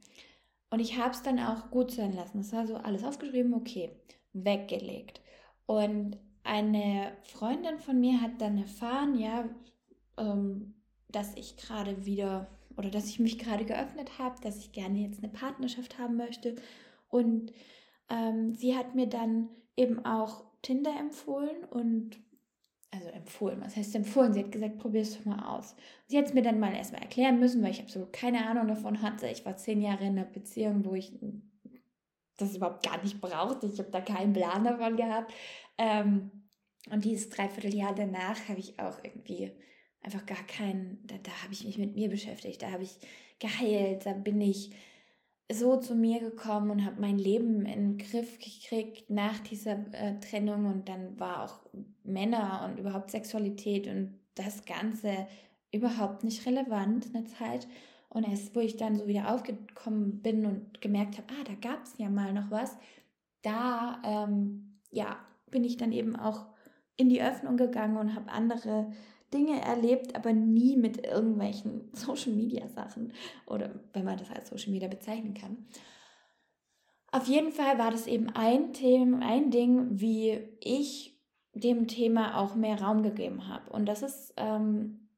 Und 0.70 0.82
ich 0.82 0.98
habe 0.98 1.12
es 1.12 1.24
dann 1.24 1.40
auch 1.40 1.72
gut 1.72 1.92
sein 1.92 2.12
lassen. 2.12 2.40
Es 2.40 2.52
war 2.52 2.68
so 2.68 2.76
alles 2.76 3.06
aufgeschrieben, 3.06 3.54
okay, 3.54 3.90
weggelegt. 4.34 5.22
Und 5.66 6.18
eine 6.44 7.14
Freundin 7.24 7.80
von 7.80 8.02
mir 8.02 8.20
hat 8.20 8.42
dann 8.42 8.58
erfahren, 8.58 9.18
ja, 9.18 9.48
ähm, 10.18 10.74
dass 11.08 11.34
ich 11.36 11.56
gerade 11.56 12.06
wieder 12.06 12.50
oder 12.78 12.90
dass 12.90 13.08
ich 13.08 13.20
mich 13.20 13.38
gerade 13.38 13.66
geöffnet 13.66 14.20
habe, 14.20 14.40
dass 14.42 14.58
ich 14.58 14.72
gerne 14.72 15.00
jetzt 15.00 15.24
eine 15.24 15.32
Partnerschaft 15.32 15.98
haben 15.98 16.18
möchte. 16.18 16.56
Und 17.10 17.52
ähm, 18.10 18.56
sie 18.56 18.76
hat 18.76 18.96
mir 18.96 19.08
dann 19.08 19.50
eben 19.76 20.06
auch 20.06 20.44
Tinder 20.62 20.92
empfohlen 21.00 21.64
und 21.70 22.18
also 22.92 23.08
empfohlen, 23.10 23.62
was 23.62 23.78
heißt 23.78 23.96
empfohlen? 23.96 24.34
Sie 24.34 24.44
hat 24.44 24.52
gesagt, 24.52 24.78
probier 24.78 25.02
es 25.02 25.24
mal 25.26 25.56
aus. 25.56 25.76
Sie 26.08 26.18
hat 26.18 26.26
es 26.26 26.34
mir 26.34 26.42
dann 26.42 26.60
mal 26.60 26.76
erstmal 26.76 27.02
erklären 27.02 27.40
müssen, 27.40 27.64
weil 27.64 27.72
ich 27.72 27.82
absolut 27.82 28.12
keine 28.12 28.46
Ahnung 28.46 28.68
davon 28.68 29.02
hatte. 29.02 29.28
Ich 29.28 29.46
war 29.46 29.56
zehn 29.56 29.82
Jahre 29.82 30.04
in 30.04 30.18
einer 30.18 30.26
Beziehung, 30.26 30.84
wo 30.84 30.94
ich 30.94 31.18
das 32.38 32.56
überhaupt 32.56 32.86
gar 32.86 33.02
nicht 33.02 33.22
brauchte. 33.22 33.68
Ich 33.68 33.80
habe 33.80 33.92
da 33.92 34.02
keinen 34.02 34.34
Plan 34.34 34.66
davon 34.66 34.98
gehabt. 34.98 35.34
Ähm, 35.78 36.32
und 36.92 37.06
dieses 37.06 37.30
Dreivierteljahr 37.30 37.96
danach 37.96 38.50
habe 38.50 38.60
ich 38.60 38.78
auch 38.80 38.98
irgendwie 39.04 39.52
einfach 40.02 40.26
gar 40.26 40.44
keinen, 40.48 41.00
da, 41.06 41.16
da 41.22 41.32
habe 41.44 41.54
ich 41.54 41.66
mich 41.66 41.78
mit 41.78 41.96
mir 41.96 42.10
beschäftigt, 42.10 42.62
da 42.62 42.72
habe 42.72 42.84
ich 42.84 42.98
geheilt, 43.40 44.06
da 44.06 44.14
bin 44.14 44.42
ich 44.42 44.72
so 45.52 45.78
zu 45.78 45.96
mir 45.96 46.20
gekommen 46.20 46.72
und 46.72 46.86
habe 46.86 47.02
mein 47.02 47.18
Leben 47.18 47.66
in 47.66 47.98
den 47.98 47.98
Griff 47.98 48.40
gekriegt 48.40 49.10
nach 49.10 49.40
dieser 49.40 49.78
äh, 49.94 50.20
Trennung 50.20 50.66
und 50.66 50.88
dann 50.88 51.20
war 51.20 51.44
auch 51.44 51.60
Männer 52.04 52.66
und 52.66 52.80
überhaupt 52.80 53.12
Sexualität 53.12 53.88
und 53.88 54.20
das 54.36 54.66
Ganze 54.66 55.28
überhaupt 55.72 56.24
nicht 56.24 56.46
relevant 56.46 57.08
eine 57.14 57.26
Zeit. 57.26 57.68
Und 58.10 58.28
erst, 58.28 58.56
wo 58.56 58.60
ich 58.60 58.78
dann 58.78 58.98
so 58.98 59.08
wieder 59.08 59.34
aufgekommen 59.34 60.22
bin 60.22 60.46
und 60.46 60.82
gemerkt 60.82 61.18
habe, 61.18 61.28
ah, 61.32 61.44
da 61.46 61.54
gab 61.70 61.84
es 61.84 61.98
ja 61.98 62.10
mal 62.10 62.34
noch 62.34 62.52
was, 62.52 62.78
da, 63.42 64.02
ähm, 64.04 64.80
ja, 64.90 65.18
bin 65.50 65.64
ich 65.64 65.78
dann 65.78 65.92
eben 65.92 66.16
auch 66.16 66.46
in 66.98 67.10
die 67.10 67.22
Öffnung 67.22 67.58
gegangen 67.58 67.98
und 67.98 68.16
habe 68.16 68.32
andere 68.32 68.92
Dinge 69.34 69.62
erlebt, 69.62 70.16
aber 70.16 70.34
nie 70.34 70.78
mit 70.78 71.06
irgendwelchen 71.06 71.90
Social 71.94 72.34
Media 72.34 72.68
Sachen 72.70 73.14
oder 73.46 73.72
wenn 73.94 74.06
man 74.06 74.18
das 74.18 74.32
als 74.32 74.50
Social 74.50 74.72
Media 74.72 74.88
bezeichnen 74.88 75.34
kann. 75.34 75.66
Auf 77.12 77.28
jeden 77.28 77.52
Fall 77.52 77.78
war 77.78 77.92
das 77.92 78.08
eben 78.08 78.30
ein 78.30 78.74
Thema, 78.74 79.20
ein 79.26 79.52
Ding, 79.52 80.00
wie 80.00 80.40
ich 80.62 81.18
dem 81.54 81.88
Thema 81.88 82.38
auch 82.38 82.56
mehr 82.56 82.82
Raum 82.82 83.04
gegeben 83.04 83.50
habe. 83.50 83.70
Und 83.72 83.86
das 83.86 84.02
ist 84.02 84.34
ähm, 84.38 85.10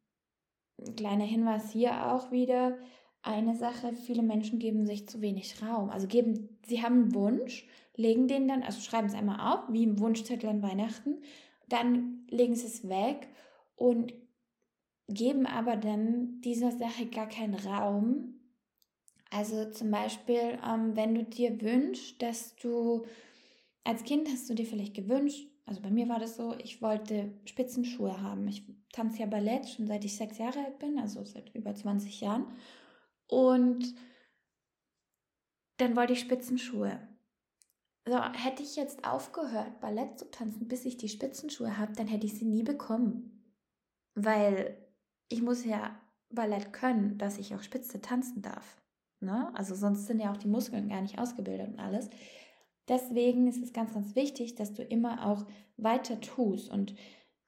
ein 0.79 0.95
kleiner 0.95 1.25
Hinweis 1.25 1.71
hier 1.71 2.11
auch 2.11 2.31
wieder. 2.31 2.77
Eine 3.21 3.55
Sache, 3.55 3.93
viele 3.93 4.23
Menschen 4.23 4.57
geben 4.57 4.87
sich 4.87 5.07
zu 5.07 5.21
wenig 5.21 5.61
Raum. 5.61 5.91
Also 5.91 6.07
geben, 6.07 6.57
sie 6.65 6.81
haben 6.81 7.03
einen 7.03 7.15
Wunsch, 7.15 7.67
legen 7.95 8.27
den 8.27 8.47
dann, 8.47 8.63
also 8.63 8.81
schreiben 8.81 9.07
es 9.07 9.13
einmal 9.13 9.53
auf, 9.53 9.71
wie 9.71 9.83
im 9.83 9.99
Wunschzettel 9.99 10.49
an 10.49 10.63
Weihnachten, 10.63 11.21
dann 11.69 12.25
legen 12.29 12.55
sie 12.55 12.67
es 12.67 12.89
weg 12.89 13.29
und 13.75 14.13
geben 15.07 15.45
aber 15.45 15.75
dann 15.75 16.41
dieser 16.41 16.71
Sache 16.71 17.07
gar 17.07 17.27
keinen 17.27 17.55
Raum. 17.55 18.39
Also 19.29 19.71
zum 19.71 19.91
Beispiel, 19.91 20.59
ähm, 20.65 20.95
wenn 20.95 21.15
du 21.15 21.23
dir 21.23 21.59
wünschst, 21.61 22.21
dass 22.21 22.55
du 22.55 23.05
als 23.83 24.03
Kind 24.03 24.29
hast 24.29 24.49
du 24.49 24.53
dir 24.53 24.65
vielleicht 24.65 24.93
gewünscht, 24.93 25.47
also 25.65 25.81
bei 25.81 25.89
mir 25.89 26.09
war 26.09 26.19
das 26.19 26.35
so, 26.35 26.55
ich 26.57 26.81
wollte 26.81 27.33
Spitzenschuhe 27.45 28.21
haben. 28.21 28.47
Ich 28.47 28.63
tanze 28.91 29.19
ja 29.19 29.25
Ballett 29.25 29.67
schon 29.67 29.87
seit 29.87 30.03
ich 30.03 30.15
sechs 30.15 30.37
Jahre 30.37 30.59
alt 30.59 30.79
bin, 30.79 30.99
also 30.99 31.23
seit 31.23 31.53
über 31.55 31.73
20 31.73 32.21
Jahren. 32.21 32.45
Und 33.27 33.95
dann 35.77 35.95
wollte 35.95 36.13
ich 36.13 36.19
Spitzenschuhe. 36.19 36.99
So, 38.05 38.21
hätte 38.21 38.61
ich 38.61 38.75
jetzt 38.75 39.05
aufgehört, 39.05 39.79
Ballett 39.79 40.19
zu 40.19 40.29
tanzen, 40.29 40.67
bis 40.67 40.83
ich 40.83 40.97
die 40.97 41.07
Spitzenschuhe 41.07 41.77
habe, 41.77 41.93
dann 41.93 42.07
hätte 42.07 42.25
ich 42.25 42.33
sie 42.33 42.45
nie 42.45 42.63
bekommen. 42.63 43.32
Weil 44.15 44.77
ich 45.29 45.41
muss 45.41 45.65
ja 45.65 45.99
Ballett 46.29 46.73
können, 46.73 47.17
dass 47.17 47.37
ich 47.37 47.53
auch 47.55 47.61
Spitze 47.61 48.01
tanzen 48.01 48.41
darf. 48.41 48.81
Ne? 49.19 49.51
Also 49.55 49.75
sonst 49.75 50.07
sind 50.07 50.19
ja 50.19 50.31
auch 50.31 50.37
die 50.37 50.47
Muskeln 50.47 50.89
gar 50.89 51.01
nicht 51.01 51.19
ausgebildet 51.19 51.69
und 51.69 51.79
alles. 51.79 52.09
Deswegen 52.87 53.47
ist 53.47 53.63
es 53.63 53.71
ganz, 53.71 53.93
ganz 53.93 54.15
wichtig, 54.15 54.55
dass 54.55 54.73
du 54.73 54.83
immer 54.83 55.25
auch 55.25 55.45
weiter 55.77 56.19
tust. 56.19 56.69
Und 56.69 56.95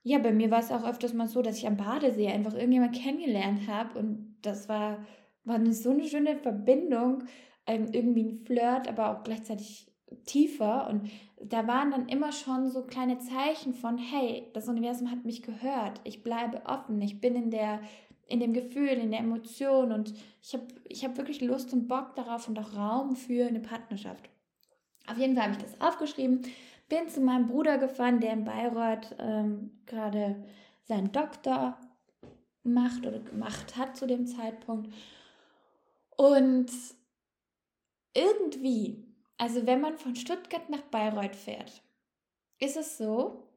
ja, 0.03 0.19
bei 0.19 0.31
mir 0.31 0.51
war 0.51 0.59
es 0.59 0.71
auch 0.71 0.87
öfters 0.87 1.13
mal 1.13 1.27
so, 1.27 1.41
dass 1.41 1.57
ich 1.57 1.67
am 1.67 1.77
Badesee 1.77 2.27
einfach 2.27 2.53
irgendjemand 2.53 2.95
kennengelernt 2.95 3.67
habe 3.67 3.97
und 3.99 4.37
das 4.41 4.69
war, 4.69 5.05
war 5.43 5.73
so 5.73 5.89
eine 5.89 6.07
schöne 6.07 6.37
Verbindung, 6.37 7.23
irgendwie 7.67 8.23
ein 8.23 8.45
Flirt, 8.45 8.87
aber 8.87 9.09
auch 9.09 9.23
gleichzeitig 9.23 9.91
tiefer 10.25 10.87
und 10.89 11.09
da 11.41 11.67
waren 11.67 11.91
dann 11.91 12.07
immer 12.07 12.31
schon 12.31 12.69
so 12.69 12.83
kleine 12.83 13.17
Zeichen 13.19 13.73
von, 13.73 13.97
hey, 13.97 14.47
das 14.53 14.67
Universum 14.67 15.11
hat 15.11 15.25
mich 15.25 15.41
gehört, 15.41 15.99
ich 16.03 16.23
bleibe 16.23 16.65
offen, 16.65 17.01
ich 17.01 17.19
bin 17.21 17.35
in 17.35 17.51
der 17.51 17.79
in 18.27 18.39
dem 18.39 18.53
Gefühl, 18.53 18.89
in 18.89 19.11
der 19.11 19.19
Emotion 19.19 19.91
und 19.91 20.13
ich 20.41 20.53
habe 20.53 20.65
ich 20.85 21.05
hab 21.05 21.17
wirklich 21.17 21.41
Lust 21.41 21.73
und 21.73 21.87
Bock 21.87 22.15
darauf 22.15 22.47
und 22.47 22.57
auch 22.57 22.75
Raum 22.75 23.15
für 23.15 23.45
eine 23.45 23.59
Partnerschaft. 23.59 24.29
Auf 25.07 25.17
jeden 25.17 25.35
Fall 25.35 25.43
habe 25.43 25.53
ich 25.53 25.61
das 25.61 25.79
aufgeschrieben, 25.79 26.41
bin 26.89 27.07
zu 27.07 27.21
meinem 27.21 27.47
Bruder 27.47 27.77
gefahren, 27.77 28.19
der 28.19 28.33
in 28.33 28.43
Bayreuth 28.43 29.15
ähm, 29.19 29.71
gerade 29.85 30.43
seinen 30.83 31.11
Doktor 31.11 31.77
macht 32.63 33.05
oder 33.05 33.19
gemacht 33.19 33.77
hat 33.77 33.95
zu 33.95 34.07
dem 34.07 34.25
Zeitpunkt. 34.25 34.91
Und 36.17 36.71
irgendwie 38.15 39.03
also 39.37 39.65
wenn 39.65 39.81
man 39.81 39.97
von 39.97 40.15
Stuttgart 40.15 40.69
nach 40.69 40.81
Bayreuth 40.83 41.35
fährt, 41.35 41.81
ist 42.59 42.77
es 42.77 42.97
so, 42.97 43.49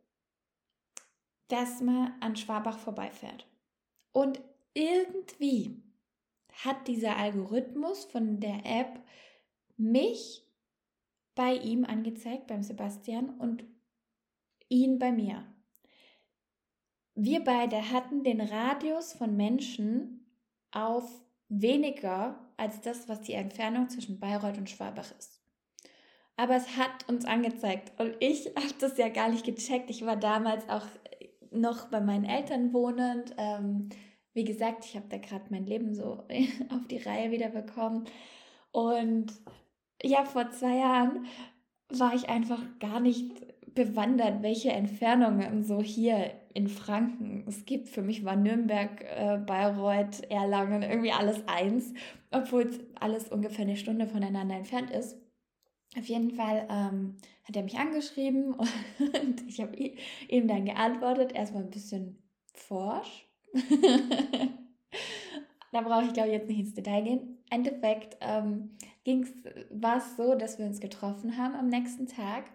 dass 1.48 1.80
man 1.80 2.14
an 2.20 2.36
Schwabach 2.36 2.78
vorbeifährt. 2.78 3.46
Und 4.12 4.40
irgendwie 4.74 5.82
hat 6.64 6.88
dieser 6.88 7.16
Algorithmus 7.16 8.04
von 8.04 8.40
der 8.40 8.64
App 8.64 9.00
mich 9.76 10.44
bei 11.34 11.54
ihm 11.54 11.84
angezeigt, 11.84 12.48
beim 12.48 12.62
Sebastian, 12.62 13.38
und 13.38 13.64
ihn 14.68 14.98
bei 14.98 15.12
mir. 15.12 15.46
Wir 17.14 17.42
beide 17.42 17.90
hatten 17.90 18.24
den 18.24 18.40
Radius 18.40 19.12
von 19.12 19.36
Menschen 19.36 20.26
auf 20.72 21.08
weniger 21.48 22.52
als 22.56 22.80
das, 22.80 23.08
was 23.08 23.22
die 23.22 23.32
Entfernung 23.32 23.88
zwischen 23.88 24.20
Bayreuth 24.20 24.58
und 24.58 24.68
Schwalbach 24.68 25.12
ist. 25.18 25.37
Aber 26.38 26.54
es 26.54 26.76
hat 26.76 27.08
uns 27.08 27.24
angezeigt 27.24 27.92
und 28.00 28.14
ich 28.20 28.46
habe 28.56 28.74
das 28.80 28.96
ja 28.96 29.08
gar 29.08 29.28
nicht 29.28 29.44
gecheckt. 29.44 29.90
Ich 29.90 30.06
war 30.06 30.16
damals 30.16 30.66
auch 30.68 30.86
noch 31.50 31.88
bei 31.88 32.00
meinen 32.00 32.24
Eltern 32.24 32.72
wohnend. 32.72 33.34
Ähm, 33.36 33.88
wie 34.34 34.44
gesagt, 34.44 34.84
ich 34.84 34.94
habe 34.94 35.06
da 35.08 35.18
gerade 35.18 35.46
mein 35.50 35.66
Leben 35.66 35.94
so 35.94 36.24
auf 36.70 36.86
die 36.88 36.98
Reihe 36.98 37.32
wieder 37.32 37.48
bekommen. 37.48 38.04
Und 38.70 39.32
ja, 40.02 40.24
vor 40.24 40.50
zwei 40.50 40.76
Jahren 40.76 41.26
war 41.88 42.14
ich 42.14 42.28
einfach 42.28 42.62
gar 42.78 43.00
nicht 43.00 43.32
bewandert, 43.74 44.42
welche 44.42 44.70
Entfernungen 44.70 45.64
so 45.64 45.82
hier 45.82 46.32
in 46.54 46.68
Franken 46.68 47.44
es 47.48 47.64
gibt. 47.64 47.88
Für 47.88 48.02
mich 48.02 48.24
war 48.24 48.36
Nürnberg, 48.36 49.02
äh, 49.02 49.38
Bayreuth, 49.38 50.22
Erlangen 50.30 50.82
irgendwie 50.82 51.12
alles 51.12 51.42
eins, 51.48 51.92
obwohl 52.30 52.62
es 52.62 52.80
alles 53.00 53.28
ungefähr 53.28 53.64
eine 53.64 53.76
Stunde 53.76 54.06
voneinander 54.06 54.54
entfernt 54.54 54.90
ist. 54.90 55.16
Auf 55.96 56.04
jeden 56.06 56.32
Fall 56.32 56.66
ähm, 56.70 57.16
hat 57.44 57.56
er 57.56 57.62
mich 57.62 57.78
angeschrieben 57.78 58.54
und 58.98 59.48
ich 59.48 59.60
habe 59.60 59.76
ihm 60.28 60.48
dann 60.48 60.66
geantwortet, 60.66 61.32
erstmal 61.32 61.62
ein 61.62 61.70
bisschen 61.70 62.22
forsch. 62.52 63.26
da 65.72 65.80
brauche 65.80 66.04
ich, 66.04 66.12
glaube 66.12 66.28
ich, 66.28 66.34
jetzt 66.34 66.48
nicht 66.48 66.60
ins 66.60 66.74
Detail 66.74 67.02
gehen. 67.02 67.20
Im 67.20 67.38
Endeffekt 67.50 68.18
ähm, 68.20 68.76
war 69.70 69.96
es 69.98 70.16
so, 70.16 70.34
dass 70.34 70.58
wir 70.58 70.66
uns 70.66 70.80
getroffen 70.80 71.38
haben 71.38 71.54
am 71.54 71.68
nächsten 71.68 72.06
Tag. 72.06 72.50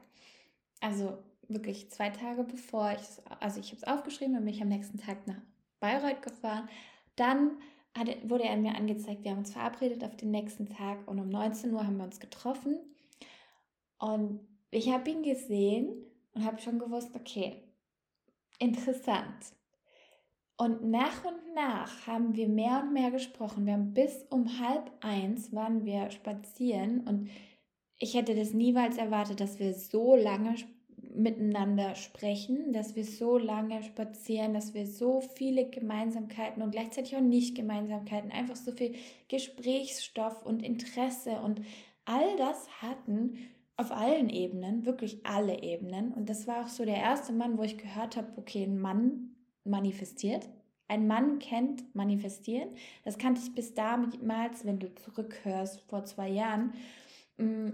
Also 0.80 1.18
wirklich 1.48 1.92
zwei 1.92 2.10
Tage 2.10 2.44
bevor 2.44 2.92
ich, 2.92 3.08
also 3.40 3.60
ich 3.60 3.68
habe 3.68 3.78
es 3.78 3.84
aufgeschrieben 3.84 4.38
und 4.38 4.46
bin 4.46 4.54
ich 4.54 4.62
am 4.62 4.70
nächsten 4.70 4.98
Tag 4.98 5.26
nach 5.28 5.42
Bayreuth 5.80 6.22
gefahren. 6.22 6.70
Dann 7.16 7.58
hatte, 7.98 8.18
wurde 8.24 8.44
er 8.44 8.58
mir 8.58 8.76
angezeigt, 8.76 9.24
wir 9.24 9.32
haben 9.32 9.40
uns 9.40 9.54
verabredet 9.54 10.04
auf 10.04 10.16
den 10.16 10.32
nächsten 10.32 10.70
Tag 10.70 11.08
und 11.08 11.20
um 11.20 11.30
19 11.30 11.74
Uhr 11.74 11.86
haben 11.86 11.98
wir 11.98 12.06
uns 12.06 12.20
getroffen. 12.20 12.78
Und 14.04 14.42
ich 14.70 14.92
habe 14.92 15.10
ihn 15.10 15.24
gesehen 15.24 15.88
und 16.34 16.44
habe 16.44 16.60
schon 16.60 16.78
gewusst, 16.78 17.16
okay, 17.16 17.64
interessant. 18.60 19.54
Und 20.58 20.84
nach 20.84 21.24
und 21.24 21.56
nach 21.56 22.06
haben 22.06 22.36
wir 22.36 22.50
mehr 22.50 22.82
und 22.84 22.92
mehr 22.92 23.12
gesprochen. 23.12 23.66
Wir 23.66 23.74
haben 23.74 23.94
bis 23.94 24.26
um 24.30 24.60
halb 24.60 24.92
eins 25.00 25.54
waren 25.54 25.86
wir 25.86 26.12
spazieren 26.12 27.08
und 27.08 27.30
ich 27.98 28.14
hätte 28.14 28.36
das 28.36 28.52
niemals 28.52 28.98
erwartet, 28.98 29.40
dass 29.40 29.58
wir 29.60 29.74
so 29.74 30.18
lange 30.18 30.56
miteinander 31.16 31.96
sprechen, 31.96 32.74
dass 32.74 32.98
wir 32.98 33.06
so 33.06 33.38
lange 33.38 33.84
spazieren, 33.84 34.54
dass 34.54 34.74
wir 34.74 34.86
so 34.86 35.22
viele 35.22 35.70
Gemeinsamkeiten 35.70 36.62
und 36.62 36.72
gleichzeitig 36.72 37.16
auch 37.16 37.22
nicht 37.22 37.56
Gemeinsamkeiten, 37.56 38.32
einfach 38.32 38.58
so 38.58 38.74
viel 38.74 38.96
Gesprächsstoff 39.30 40.46
und 40.46 40.62
Interesse 40.62 41.40
und 41.40 41.62
all 42.04 42.36
das 42.36 42.68
hatten 42.82 43.38
auf 43.78 43.92
allen 43.92 44.30
Ebenen, 44.30 44.86
wirklich 44.86 45.26
alle 45.26 45.62
Ebenen. 45.64 46.14
Und 46.14 46.30
das 46.30 46.48
war 46.48 46.64
auch 46.64 46.68
so 46.68 46.86
der 46.86 46.98
erste 46.98 47.34
Mann, 47.34 47.58
wo 47.58 47.64
ich 47.64 47.78
gehört 47.78 48.16
habe, 48.18 48.34
okay, 48.38 48.64
ein 48.64 48.80
Mann 48.80 49.36
manifestiert. 49.64 50.48
Ein 50.88 51.08
Mann 51.08 51.40
kennt 51.40 51.96
manifestieren. 51.96 52.70
Das 53.04 53.18
kannte 53.18 53.42
ich 53.44 53.56
bis 53.56 53.74
damals, 53.74 54.66
wenn 54.66 54.80
du 54.80 54.94
zurückhörst, 54.94 55.82
vor 55.82 56.04
zwei 56.06 56.30
Jahren, 56.30 56.74
mm, 57.38 57.70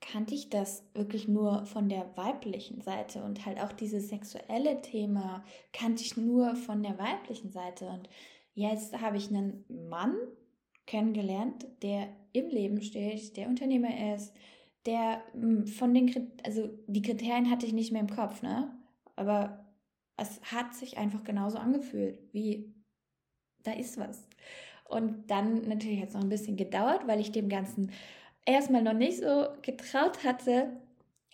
kannte 0.00 0.34
ich 0.34 0.50
das 0.50 0.84
wirklich 0.94 1.28
nur 1.28 1.66
von 1.66 1.88
der 1.88 2.16
weiblichen 2.16 2.80
Seite 2.80 3.24
und 3.24 3.44
halt 3.44 3.60
auch 3.60 3.72
dieses 3.72 4.08
sexuelle 4.08 4.80
Thema 4.82 5.44
kannte 5.72 6.02
ich 6.02 6.16
nur 6.16 6.54
von 6.54 6.82
der 6.82 6.98
weiblichen 6.98 7.50
Seite. 7.50 7.86
Und 7.88 8.08
jetzt 8.54 9.00
habe 9.00 9.16
ich 9.16 9.28
einen 9.28 9.64
Mann 9.88 10.16
kennengelernt, 10.86 11.66
der 11.82 12.08
im 12.32 12.48
Leben 12.48 12.80
steht, 12.82 13.36
der 13.36 13.48
Unternehmer 13.48 14.14
ist, 14.14 14.32
der 14.86 15.22
hm, 15.32 15.66
von 15.66 15.92
den, 15.92 16.32
also 16.44 16.68
die 16.86 17.02
Kriterien 17.02 17.50
hatte 17.50 17.66
ich 17.66 17.72
nicht 17.72 17.92
mehr 17.92 18.00
im 18.00 18.10
Kopf, 18.10 18.42
ne? 18.42 18.72
Aber 19.16 19.66
es 20.16 20.40
hat 20.42 20.74
sich 20.74 20.98
einfach 20.98 21.24
genauso 21.24 21.58
angefühlt, 21.58 22.18
wie 22.32 22.72
da 23.62 23.72
ist 23.72 23.98
was. 23.98 24.26
Und 24.84 25.30
dann 25.30 25.62
natürlich 25.62 26.00
hat 26.00 26.08
es 26.08 26.14
noch 26.14 26.22
ein 26.22 26.28
bisschen 26.28 26.56
gedauert, 26.56 27.06
weil 27.06 27.20
ich 27.20 27.32
dem 27.32 27.48
Ganzen 27.48 27.90
erstmal 28.44 28.82
noch 28.82 28.92
nicht 28.94 29.18
so 29.18 29.48
getraut 29.62 30.24
hatte. 30.24 30.80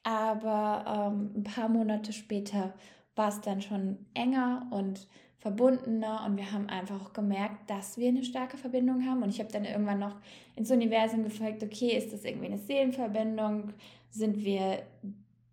Aber 0.02 1.12
ähm, 1.12 1.32
ein 1.36 1.44
paar 1.44 1.68
Monate 1.68 2.12
später 2.12 2.74
war 3.14 3.28
es 3.28 3.40
dann 3.40 3.60
schon 3.60 4.06
enger 4.14 4.66
und 4.70 5.06
verbundener 5.42 6.24
und 6.24 6.36
wir 6.36 6.52
haben 6.52 6.68
einfach 6.68 7.04
auch 7.04 7.12
gemerkt, 7.12 7.68
dass 7.68 7.98
wir 7.98 8.08
eine 8.08 8.22
starke 8.22 8.56
Verbindung 8.56 9.04
haben. 9.04 9.24
Und 9.24 9.30
ich 9.30 9.40
habe 9.40 9.50
dann 9.50 9.64
irgendwann 9.64 9.98
noch 9.98 10.14
ins 10.54 10.70
Universum 10.70 11.24
gefragt, 11.24 11.64
okay, 11.64 11.96
ist 11.96 12.12
das 12.12 12.24
irgendwie 12.24 12.46
eine 12.46 12.58
Seelenverbindung? 12.58 13.72
Sind 14.12 14.44
wir 14.44 14.84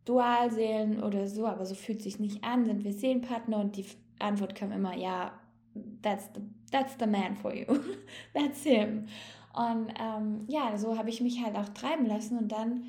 Dualseelen 0.06 1.02
oder 1.02 1.28
so? 1.28 1.47
Aber 1.47 1.65
so 1.65 1.73
fühlt 1.73 2.04
sich 2.04 2.19
nicht 2.19 2.43
an. 2.43 2.67
Sind 2.67 2.84
wir 2.84 2.93
Seelenpartner? 2.93 3.58
Und 3.60 3.78
die 3.78 3.86
Antwort 4.19 4.54
kam 4.54 4.71
immer, 4.71 4.95
ja, 4.95 5.32
that's 6.04 6.30
the, 6.36 6.41
that's 6.71 6.95
the 6.99 7.08
man 7.08 7.36
for 7.36 7.56
you. 7.56 7.65
that's 8.36 8.62
him. 8.62 9.08
Und 9.56 9.91
ähm, 9.99 10.45
ja, 10.47 10.78
so 10.78 10.99
habe 10.99 11.10
ich 11.10 11.19
mich 11.19 11.43
halt 11.43 11.56
auch 11.56 11.69
treiben 11.69 12.06
lassen. 12.06 12.38
Und 12.38 12.52
dann 12.52 12.84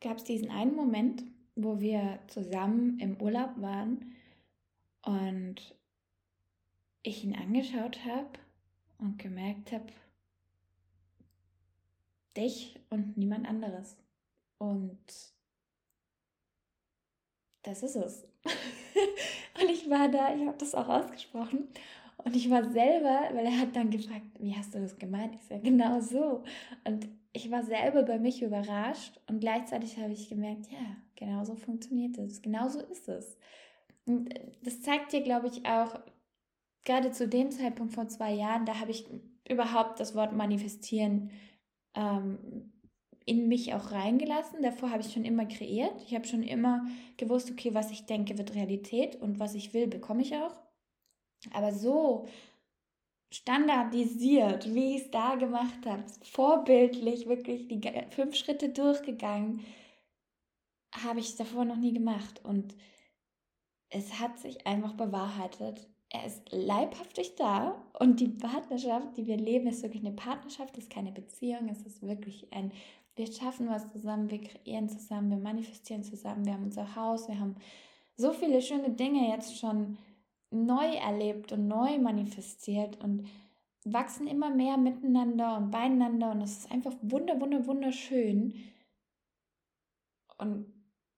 gab 0.00 0.16
es 0.16 0.24
diesen 0.24 0.50
einen 0.50 0.74
Moment, 0.74 1.24
wo 1.56 1.78
wir 1.78 2.20
zusammen 2.28 2.98
im 3.00 3.20
Urlaub 3.20 3.50
waren 3.56 4.14
und 5.02 5.76
ich 7.02 7.24
ihn 7.24 7.36
angeschaut 7.36 8.04
habe 8.04 8.38
und 8.98 9.18
gemerkt 9.18 9.72
habe, 9.72 9.86
dich 12.36 12.80
und 12.90 13.16
niemand 13.16 13.48
anderes. 13.48 13.96
Und 14.58 15.00
das 17.62 17.82
ist 17.82 17.96
es. 17.96 18.24
und 19.60 19.70
ich 19.70 19.88
war 19.90 20.08
da, 20.08 20.34
ich 20.34 20.46
habe 20.46 20.58
das 20.58 20.74
auch 20.74 20.88
ausgesprochen. 20.88 21.68
Und 22.18 22.36
ich 22.36 22.48
war 22.50 22.70
selber, 22.70 23.28
weil 23.32 23.46
er 23.46 23.58
hat 23.58 23.74
dann 23.74 23.90
gefragt, 23.90 24.26
wie 24.38 24.54
hast 24.54 24.74
du 24.74 24.80
das 24.80 24.96
gemeint? 24.96 25.34
Ich 25.34 25.42
sage, 25.42 25.62
genau 25.62 26.00
so. 26.00 26.44
Und 26.84 27.08
ich 27.32 27.50
war 27.50 27.64
selber 27.64 28.02
bei 28.02 28.18
mich 28.18 28.42
überrascht 28.42 29.18
und 29.28 29.40
gleichzeitig 29.40 29.96
habe 29.98 30.12
ich 30.12 30.28
gemerkt, 30.28 30.70
ja, 30.70 30.96
genau 31.16 31.44
so 31.44 31.56
funktioniert 31.56 32.18
es, 32.18 32.42
genau 32.42 32.68
so 32.68 32.80
ist 32.80 33.08
es. 33.08 33.36
Und 34.06 34.34
äh, 34.34 34.52
das 34.62 34.82
zeigt 34.82 35.12
dir, 35.12 35.22
glaube 35.22 35.48
ich, 35.48 35.66
auch, 35.66 36.00
gerade 36.84 37.12
zu 37.12 37.28
dem 37.28 37.50
Zeitpunkt 37.50 37.94
vor 37.94 38.08
zwei 38.08 38.32
Jahren, 38.32 38.66
da 38.66 38.80
habe 38.80 38.90
ich 38.90 39.06
überhaupt 39.48 40.00
das 40.00 40.14
Wort 40.14 40.32
manifestieren 40.32 41.30
ähm, 41.94 42.72
in 43.24 43.48
mich 43.48 43.74
auch 43.74 43.92
reingelassen. 43.92 44.62
Davor 44.62 44.90
habe 44.90 45.02
ich 45.02 45.12
schon 45.12 45.24
immer 45.24 45.46
kreiert. 45.46 46.02
Ich 46.06 46.14
habe 46.14 46.26
schon 46.26 46.42
immer 46.42 46.86
gewusst, 47.16 47.50
okay, 47.50 47.74
was 47.74 47.90
ich 47.90 48.06
denke, 48.06 48.36
wird 48.36 48.54
Realität 48.54 49.16
und 49.16 49.38
was 49.38 49.54
ich 49.54 49.74
will, 49.74 49.86
bekomme 49.86 50.22
ich 50.22 50.34
auch. 50.34 50.60
Aber 51.52 51.72
so 51.72 52.26
standardisiert, 53.32 54.74
wie 54.74 54.96
ich 54.96 55.04
es 55.04 55.10
da 55.10 55.36
gemacht 55.36 55.86
habe, 55.86 56.04
vorbildlich, 56.22 57.26
wirklich 57.26 57.68
die 57.68 57.80
fünf 58.10 58.36
Schritte 58.36 58.68
durchgegangen, 58.68 59.64
habe 60.92 61.20
ich 61.20 61.36
davor 61.36 61.64
noch 61.64 61.76
nie 61.76 61.94
gemacht. 61.94 62.44
Und 62.44 62.74
es 63.92 64.18
hat 64.18 64.38
sich 64.38 64.66
einfach 64.66 64.94
bewahrheitet. 64.94 65.86
Er 66.08 66.26
ist 66.26 66.50
leibhaftig 66.50 67.36
da 67.36 67.76
und 67.98 68.20
die 68.20 68.28
Partnerschaft, 68.28 69.16
die 69.16 69.26
wir 69.26 69.36
leben, 69.36 69.66
ist 69.66 69.82
wirklich 69.82 70.04
eine 70.04 70.14
Partnerschaft, 70.14 70.76
ist 70.76 70.90
keine 70.90 71.12
Beziehung, 71.12 71.68
es 71.68 71.82
ist 71.82 72.02
wirklich 72.02 72.52
ein, 72.52 72.72
wir 73.16 73.30
schaffen 73.30 73.68
was 73.68 73.90
zusammen, 73.92 74.30
wir 74.30 74.40
kreieren 74.42 74.88
zusammen, 74.88 75.30
wir 75.30 75.38
manifestieren 75.38 76.02
zusammen, 76.02 76.44
wir 76.44 76.54
haben 76.54 76.64
unser 76.64 76.96
Haus, 76.96 77.28
wir 77.28 77.38
haben 77.38 77.56
so 78.16 78.32
viele 78.32 78.60
schöne 78.60 78.90
Dinge 78.90 79.30
jetzt 79.30 79.58
schon 79.58 79.98
neu 80.50 80.86
erlebt 80.96 81.52
und 81.52 81.68
neu 81.68 81.98
manifestiert 81.98 83.02
und 83.02 83.26
wachsen 83.84 84.26
immer 84.26 84.50
mehr 84.50 84.76
miteinander 84.76 85.56
und 85.56 85.70
beieinander 85.70 86.30
und 86.30 86.42
es 86.42 86.58
ist 86.58 86.72
einfach 86.72 86.94
wunder, 87.02 87.40
wunder, 87.40 87.66
wunderschön. 87.66 88.54
Und 90.38 90.66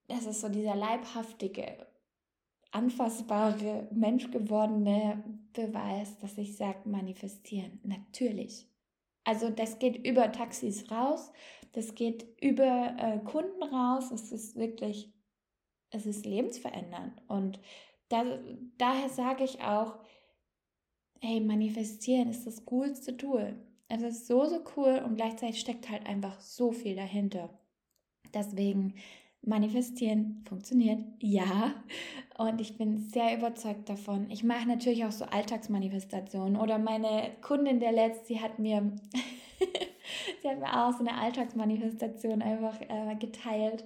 es 0.09 0.27
ist 0.27 0.41
so 0.41 0.49
dieser 0.49 0.77
leibhaftige, 0.77 1.84
anfassbare, 2.75 3.89
menschgewordene 3.93 5.23
Beweis, 5.53 6.19
dass 6.19 6.37
ich 6.37 6.57
sage, 6.57 6.89
manifestieren. 6.89 7.79
Natürlich. 7.85 8.69
Also 9.23 9.49
das 9.49 9.79
geht 9.79 10.05
über 10.05 10.33
Taxis 10.33 10.91
raus, 10.91 11.33
das 11.73 11.95
geht 11.95 12.27
über 12.43 12.97
äh, 12.99 13.19
Kunden 13.21 13.63
raus, 13.63 14.11
es 14.11 14.33
ist 14.33 14.57
wirklich, 14.57 15.13
es 15.91 16.05
ist 16.05 16.27
lebensverändernd. 16.27 17.23
Und 17.29 17.61
da, 18.09 18.25
daher 18.77 19.09
sage 19.09 19.45
ich 19.45 19.61
auch, 19.63 19.99
hey, 21.21 21.41
manifestieren 21.41 22.29
ist 22.29 22.47
das 22.47 22.65
coolste 22.67 23.17
Tool. 23.17 23.57
Es 23.89 24.03
ist 24.03 24.27
so, 24.27 24.45
so 24.47 24.63
cool 24.77 25.01
und 25.05 25.15
gleichzeitig 25.15 25.61
steckt 25.61 25.89
halt 25.89 26.07
einfach 26.07 26.41
so 26.41 26.73
viel 26.73 26.97
dahinter. 26.97 27.57
Deswegen 28.35 28.95
manifestieren 29.47 30.43
funktioniert, 30.49 31.01
ja. 31.21 31.75
Und 32.37 32.61
ich 32.61 32.77
bin 32.77 32.99
sehr 32.99 33.37
überzeugt 33.37 33.89
davon. 33.89 34.31
Ich 34.31 34.43
mache 34.43 34.67
natürlich 34.69 35.05
auch 35.05 35.13
so 35.13 35.25
Alltagsmanifestationen. 35.25 36.57
Oder 36.57 36.79
meine 36.79 37.31
Kundin 37.43 37.81
der 37.81 37.93
letzte, 37.93 38.27
sie 38.27 38.41
hat 38.41 38.59
mir, 38.59 38.93
sie 40.43 40.49
hat 40.49 40.59
mir 40.59 40.87
auch 40.87 40.93
so 40.93 41.01
eine 41.01 41.17
Alltagsmanifestation 41.17 42.43
einfach 42.43 42.81
äh, 42.81 43.15
geteilt. 43.19 43.85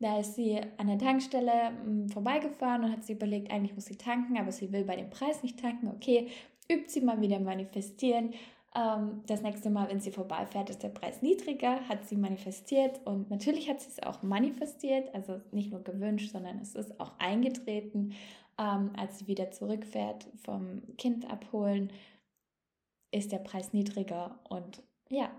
Da 0.00 0.18
ist 0.18 0.34
sie 0.34 0.58
an 0.78 0.86
der 0.86 0.98
Tankstelle 0.98 1.70
mh, 1.70 1.84
hm, 1.84 2.08
vorbeigefahren 2.08 2.84
und 2.84 2.92
hat 2.92 3.04
sich 3.04 3.16
überlegt, 3.16 3.52
eigentlich 3.52 3.74
muss 3.74 3.84
sie 3.84 3.96
tanken, 3.96 4.38
aber 4.38 4.50
sie 4.50 4.72
will 4.72 4.84
bei 4.84 4.96
dem 4.96 5.10
Preis 5.10 5.42
nicht 5.42 5.60
tanken. 5.60 5.88
Okay, 5.88 6.28
übt 6.70 6.88
sie 6.88 7.02
mal 7.02 7.20
wieder 7.20 7.38
manifestieren. 7.38 8.32
Ähm, 8.74 9.22
das 9.26 9.42
nächste 9.42 9.70
Mal, 9.70 9.88
wenn 9.88 10.00
sie 10.00 10.12
vorbeifährt, 10.12 10.70
ist 10.70 10.82
der 10.82 10.90
Preis 10.90 11.22
niedriger, 11.22 11.88
hat 11.88 12.06
sie 12.06 12.16
manifestiert 12.16 13.00
und 13.04 13.30
natürlich 13.30 13.68
hat 13.68 13.80
sie 13.80 13.88
es 13.88 14.02
auch 14.02 14.22
manifestiert, 14.22 15.12
also 15.14 15.40
nicht 15.50 15.72
nur 15.72 15.82
gewünscht, 15.82 16.30
sondern 16.32 16.58
es 16.60 16.74
ist 16.74 17.00
auch 17.00 17.12
eingetreten, 17.18 18.14
ähm, 18.58 18.92
als 18.96 19.18
sie 19.18 19.26
wieder 19.26 19.50
zurückfährt 19.50 20.26
vom 20.44 20.82
Kind 20.98 21.28
abholen, 21.28 21.92
ist 23.12 23.32
der 23.32 23.38
Preis 23.38 23.72
niedriger 23.72 24.38
und 24.48 24.82
ja, 25.08 25.30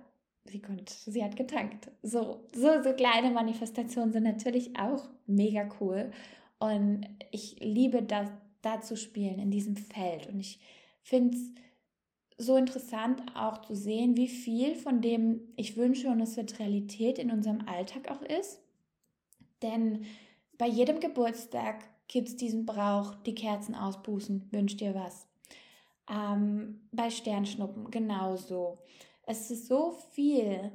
sie 0.45 0.61
konnte, 0.61 0.93
sie 0.93 1.23
hat 1.23 1.35
getankt. 1.35 1.89
So, 2.01 2.41
so, 2.53 2.81
so 2.83 2.93
kleine 2.93 3.31
Manifestationen 3.31 4.11
sind 4.11 4.23
natürlich 4.23 4.77
auch 4.77 5.07
mega 5.25 5.69
cool. 5.79 6.11
Und 6.59 7.07
ich 7.31 7.59
liebe 7.59 8.03
das, 8.03 8.29
da 8.61 8.81
zu 8.81 8.95
spielen 8.95 9.39
in 9.39 9.51
diesem 9.51 9.75
Feld. 9.75 10.27
Und 10.27 10.39
ich 10.39 10.59
finde 11.01 11.37
es 11.37 11.51
so 12.37 12.55
interessant 12.55 13.23
auch 13.35 13.61
zu 13.61 13.75
sehen, 13.75 14.17
wie 14.17 14.27
viel 14.27 14.75
von 14.75 15.01
dem 15.01 15.41
ich 15.55 15.77
wünsche 15.77 16.09
und 16.09 16.21
es 16.21 16.37
wird 16.37 16.59
Realität 16.59 17.19
in 17.19 17.31
unserem 17.31 17.67
Alltag 17.67 18.09
auch 18.09 18.21
ist. 18.21 18.59
Denn 19.61 20.05
bei 20.57 20.67
jedem 20.67 20.99
Geburtstag 20.99 21.83
gibt 22.07 22.27
es 22.27 22.35
diesen 22.35 22.65
Brauch, 22.65 23.15
die 23.15 23.35
Kerzen 23.35 23.75
ausbußen, 23.75 24.51
wünscht 24.51 24.81
dir 24.81 24.95
was. 24.95 25.27
Ähm, 26.09 26.81
bei 26.91 27.09
Sternschnuppen 27.09 27.89
genauso. 27.89 28.79
Es 29.23 29.49
ist 29.51 29.67
so 29.67 29.91
viel, 30.11 30.71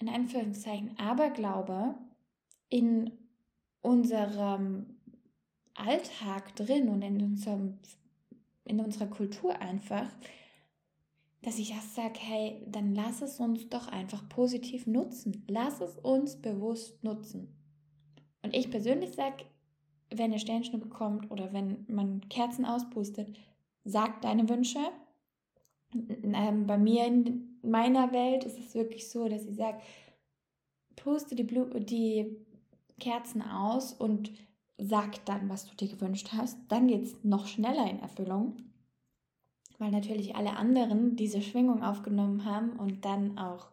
in 0.00 0.08
Anführungszeichen, 0.08 0.98
Aberglaube 0.98 1.94
in 2.68 3.10
unserem 3.82 4.86
Alltag 5.74 6.56
drin 6.56 6.88
und 6.88 7.02
in, 7.02 7.22
unserem, 7.22 7.78
in 8.64 8.80
unserer 8.80 9.06
Kultur 9.06 9.60
einfach, 9.60 10.08
dass 11.44 11.58
ich 11.58 11.72
erst 11.72 11.94
sage, 11.94 12.18
hey, 12.20 12.62
dann 12.66 12.94
lass 12.94 13.20
es 13.20 13.38
uns 13.38 13.68
doch 13.68 13.88
einfach 13.88 14.26
positiv 14.30 14.86
nutzen. 14.86 15.44
Lass 15.46 15.82
es 15.82 15.96
uns 15.98 16.40
bewusst 16.40 17.04
nutzen. 17.04 17.54
Und 18.42 18.54
ich 18.54 18.70
persönlich 18.70 19.12
sage, 19.12 19.44
wenn 20.10 20.30
eine 20.30 20.38
Sternschnuppe 20.38 20.88
kommt 20.88 21.30
oder 21.30 21.52
wenn 21.52 21.84
man 21.88 22.26
Kerzen 22.30 22.64
auspustet, 22.64 23.36
sag 23.84 24.22
deine 24.22 24.48
Wünsche. 24.48 24.80
Ähm, 26.22 26.66
bei 26.66 26.78
mir 26.78 27.06
in 27.06 27.58
meiner 27.62 28.12
Welt 28.12 28.44
ist 28.44 28.58
es 28.58 28.74
wirklich 28.74 29.10
so, 29.10 29.28
dass 29.28 29.44
ich 29.44 29.56
sage, 29.56 29.78
puste 30.96 31.34
die, 31.34 31.44
Blu 31.44 31.66
die 31.78 32.36
Kerzen 32.98 33.42
aus 33.42 33.92
und 33.92 34.32
sag 34.78 35.24
dann, 35.26 35.50
was 35.50 35.66
du 35.66 35.76
dir 35.76 35.88
gewünscht 35.88 36.30
hast. 36.32 36.58
Dann 36.68 36.88
geht 36.88 37.02
es 37.02 37.22
noch 37.22 37.46
schneller 37.46 37.88
in 37.90 38.00
Erfüllung 38.00 38.56
weil 39.84 39.90
natürlich 39.90 40.34
alle 40.34 40.56
anderen 40.56 41.14
diese 41.14 41.42
Schwingung 41.42 41.82
aufgenommen 41.82 42.46
haben 42.46 42.70
und 42.78 43.04
dann 43.04 43.36
auch 43.36 43.68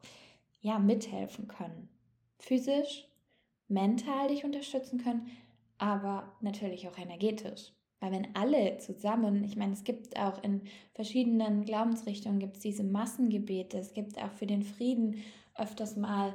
ja 0.60 0.78
mithelfen 0.78 1.48
können. 1.48 1.88
Physisch, 2.38 3.08
mental 3.70 4.28
dich 4.28 4.44
unterstützen 4.44 5.02
können, 5.02 5.28
aber 5.78 6.30
natürlich 6.42 6.90
auch 6.90 6.98
energetisch. 6.98 7.72
Weil 8.02 8.12
wenn 8.12 8.36
alle 8.36 8.78
zusammen, 8.80 9.46
ich 9.46 9.56
meine, 9.56 9.72
es 9.72 9.86
gibt 9.86 10.20
auch 10.20 10.44
in 10.44 10.64
verschiedenen 10.94 11.64
Glaubensrichtungen 11.64 12.40
gibt 12.40 12.58
es 12.58 12.62
diese 12.62 12.84
Massengebete, 12.84 13.78
es 13.78 13.94
gibt 13.94 14.18
auch 14.18 14.34
für 14.34 14.48
den 14.48 14.64
Frieden 14.64 15.24
öfters 15.56 15.96
mal 15.96 16.34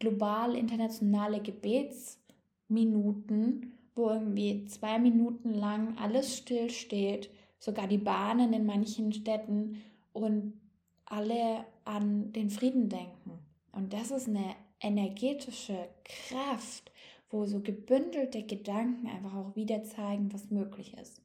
global 0.00 0.56
internationale 0.56 1.40
Gebetsminuten, 1.40 3.72
wo 3.94 4.08
irgendwie 4.08 4.64
zwei 4.64 4.98
Minuten 4.98 5.54
lang 5.54 5.96
alles 5.96 6.36
still 6.36 6.70
steht 6.70 7.30
sogar 7.58 7.86
die 7.86 7.98
Bahnen 7.98 8.52
in 8.52 8.66
manchen 8.66 9.12
Städten 9.12 9.82
und 10.12 10.60
alle 11.04 11.64
an 11.84 12.32
den 12.32 12.50
Frieden 12.50 12.88
denken. 12.88 13.38
Und 13.72 13.92
das 13.92 14.10
ist 14.10 14.28
eine 14.28 14.54
energetische 14.80 15.88
Kraft, 16.04 16.90
wo 17.30 17.44
so 17.44 17.60
gebündelte 17.60 18.42
Gedanken 18.42 19.06
einfach 19.08 19.34
auch 19.34 19.56
wieder 19.56 19.82
zeigen, 19.84 20.32
was 20.32 20.50
möglich 20.50 20.94
ist. 20.94 21.22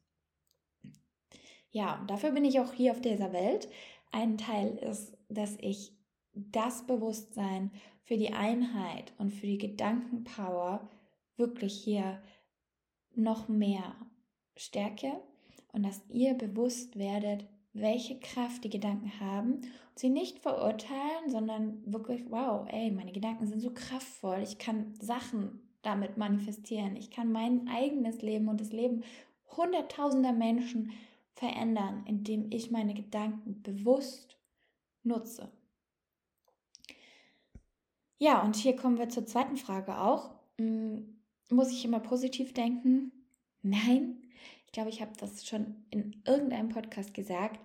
Ja, 1.71 1.99
und 1.99 2.09
dafür 2.09 2.31
bin 2.31 2.45
ich 2.45 2.59
auch 2.59 2.73
hier 2.73 2.91
auf 2.91 3.01
dieser 3.01 3.31
Welt. 3.31 3.69
Ein 4.11 4.37
Teil 4.37 4.75
ist, 4.77 5.17
dass 5.29 5.57
ich 5.59 5.93
das 6.33 6.85
Bewusstsein 6.85 7.71
für 8.03 8.17
die 8.17 8.33
Einheit 8.33 9.13
und 9.17 9.31
für 9.31 9.47
die 9.47 9.57
Gedankenpower 9.57 10.89
wirklich 11.37 11.81
hier 11.81 12.21
noch 13.15 13.47
mehr 13.47 13.95
stärke 14.57 15.21
und 15.73 15.83
dass 15.83 16.01
ihr 16.09 16.33
bewusst 16.33 16.97
werdet, 16.97 17.45
welche 17.73 18.19
Kraft 18.19 18.63
die 18.63 18.69
Gedanken 18.69 19.19
haben 19.19 19.53
und 19.53 19.99
sie 19.99 20.09
nicht 20.09 20.39
verurteilen, 20.39 21.29
sondern 21.29 21.81
wirklich, 21.85 22.29
wow, 22.29 22.67
ey, 22.69 22.91
meine 22.91 23.11
Gedanken 23.11 23.45
sind 23.45 23.61
so 23.61 23.71
kraftvoll, 23.71 24.39
ich 24.43 24.57
kann 24.57 24.93
Sachen 24.99 25.61
damit 25.81 26.17
manifestieren, 26.17 26.95
ich 26.95 27.09
kann 27.11 27.31
mein 27.31 27.67
eigenes 27.67 28.21
Leben 28.21 28.49
und 28.49 28.59
das 28.59 28.71
Leben 28.71 29.03
hunderttausender 29.55 30.33
Menschen 30.33 30.91
verändern, 31.33 32.03
indem 32.07 32.51
ich 32.51 32.71
meine 32.71 32.93
Gedanken 32.93 33.61
bewusst 33.63 34.37
nutze. 35.03 35.49
Ja, 38.17 38.43
und 38.43 38.55
hier 38.55 38.75
kommen 38.75 38.99
wir 38.99 39.09
zur 39.09 39.25
zweiten 39.25 39.57
Frage 39.57 39.97
auch. 39.97 40.35
Hm, 40.59 41.17
muss 41.49 41.71
ich 41.71 41.83
immer 41.85 41.99
positiv 41.99 42.53
denken? 42.53 43.11
Nein, 43.63 44.20
ich 44.71 44.73
glaube, 44.73 44.89
ich 44.89 45.01
habe 45.01 45.11
das 45.17 45.45
schon 45.45 45.83
in 45.89 46.23
irgendeinem 46.25 46.69
Podcast 46.69 47.13
gesagt, 47.13 47.59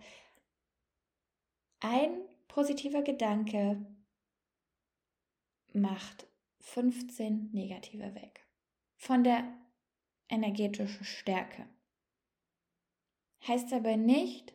ein 1.78 2.18
positiver 2.48 3.02
Gedanke 3.02 3.86
macht 5.72 6.26
15 6.62 7.50
negative 7.52 8.12
weg. 8.16 8.44
Von 8.96 9.22
der 9.22 9.44
energetischen 10.28 11.04
Stärke. 11.04 11.68
Heißt 13.46 13.72
aber 13.72 13.96
nicht, 13.96 14.52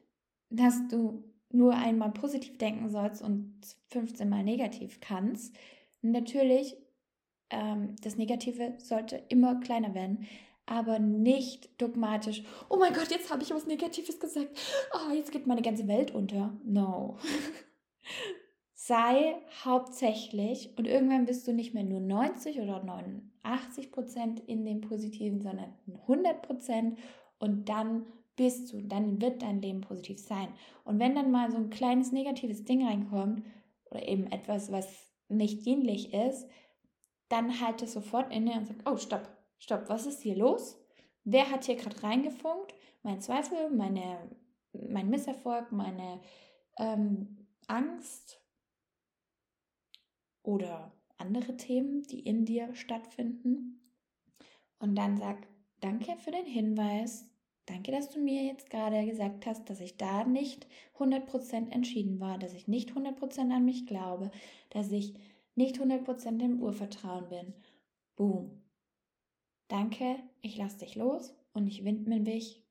dass 0.50 0.76
du 0.90 1.24
nur 1.52 1.74
einmal 1.74 2.12
positiv 2.12 2.58
denken 2.58 2.90
sollst 2.90 3.22
und 3.22 3.62
15 3.92 4.28
mal 4.28 4.44
negativ 4.44 5.00
kannst. 5.00 5.56
Natürlich, 6.02 6.76
ähm, 7.50 7.96
das 8.02 8.18
Negative 8.18 8.76
sollte 8.78 9.24
immer 9.30 9.62
kleiner 9.62 9.94
werden, 9.94 10.28
aber 10.72 11.00
nicht 11.00 11.82
dogmatisch, 11.82 12.44
oh 12.70 12.78
mein 12.78 12.94
Gott, 12.94 13.12
jetzt 13.12 13.30
habe 13.30 13.44
ich 13.44 13.54
was 13.54 13.68
Negatives 13.68 14.22
gesagt, 14.22 14.58
oh, 14.94 15.14
jetzt 15.14 15.34
geht 15.34 15.46
meine 15.46 15.62
ganze 15.62 15.86
Welt 15.90 16.12
unter. 16.12 16.58
No. 16.64 17.18
Sei 18.74 19.36
hauptsächlich, 19.66 20.78
und 20.78 20.88
irgendwann 20.88 21.26
bist 21.26 21.46
du 21.46 21.52
nicht 21.52 21.74
mehr 21.74 21.84
nur 21.84 22.00
90 22.00 22.62
oder 22.62 22.82
89 22.84 23.92
Prozent 23.92 24.40
in 24.48 24.64
dem 24.64 24.80
Positiven, 24.80 25.42
sondern 25.42 25.74
100 26.04 26.42
Prozent 26.42 26.98
und 27.38 27.68
dann 27.68 28.06
bist 28.38 28.72
du, 28.72 28.82
dann 28.82 29.22
wird 29.22 29.42
dein 29.42 29.62
Leben 29.62 29.82
positiv 29.82 30.20
sein. 30.20 30.48
Und 30.86 31.00
wenn 31.00 31.16
dann 31.16 31.32
mal 31.32 31.52
so 31.52 31.58
ein 31.58 31.70
kleines 31.70 32.14
negatives 32.14 32.64
Ding 32.64 32.88
reinkommt 32.88 33.44
oder 33.90 34.08
eben 34.08 34.32
etwas, 34.32 34.72
was 34.72 34.88
nicht 35.28 35.66
dienlich 35.66 36.14
ist, 36.14 36.48
dann 37.28 37.60
halt 37.60 37.82
es 37.82 37.92
sofort 37.92 38.34
inne 38.34 38.54
und 38.54 38.68
sag, 38.68 38.78
oh, 38.90 38.96
stopp, 38.96 39.28
stopp, 39.62 39.88
was 39.88 40.06
ist 40.06 40.22
hier 40.22 40.36
los? 40.36 40.78
Wer 41.24 41.50
hat 41.50 41.66
hier 41.66 41.76
gerade 41.76 42.04
reingefunkt? 42.04 42.74
Mein 43.04 43.22
Zweifel, 43.22 43.70
meine, 43.70 44.30
mein 44.74 45.10
Misserfolg, 45.10 45.72
meine 45.72 46.20
ähm, 46.78 47.48
Angst 47.68 48.42
oder 50.44 50.92
andere 51.18 51.56
Themen, 51.56 52.04
die 52.04 52.20
in 52.20 52.46
dir 52.46 52.74
stattfinden. 52.74 53.80
Und 54.80 54.96
dann 54.96 55.18
sag, 55.18 55.48
danke 55.80 56.18
für 56.18 56.32
den 56.32 56.46
Hinweis. 56.46 57.28
Danke, 57.68 57.92
dass 57.92 58.10
du 58.10 58.20
mir 58.20 58.44
jetzt 58.44 58.72
gerade 58.72 59.06
gesagt 59.06 59.46
hast, 59.46 59.70
dass 59.70 59.80
ich 59.80 59.98
da 59.98 60.24
nicht 60.24 60.68
100% 60.98 61.72
entschieden 61.72 62.20
war, 62.20 62.40
dass 62.40 62.54
ich 62.54 62.68
nicht 62.68 62.92
100% 62.92 63.54
an 63.56 63.64
mich 63.64 63.86
glaube, 63.86 64.32
dass 64.72 64.92
ich 64.92 65.14
nicht 65.54 65.78
100% 65.78 66.44
im 66.44 66.62
Urvertrauen 66.62 67.30
bin. 67.30 67.54
Boom. 68.16 68.61
Danke, 69.72 70.20
ich 70.42 70.58
lasse 70.58 70.80
dich 70.80 70.96
los 70.96 71.34
und 71.54 71.66
ich 71.66 71.86
widme 71.86 72.20
mich 72.20 72.62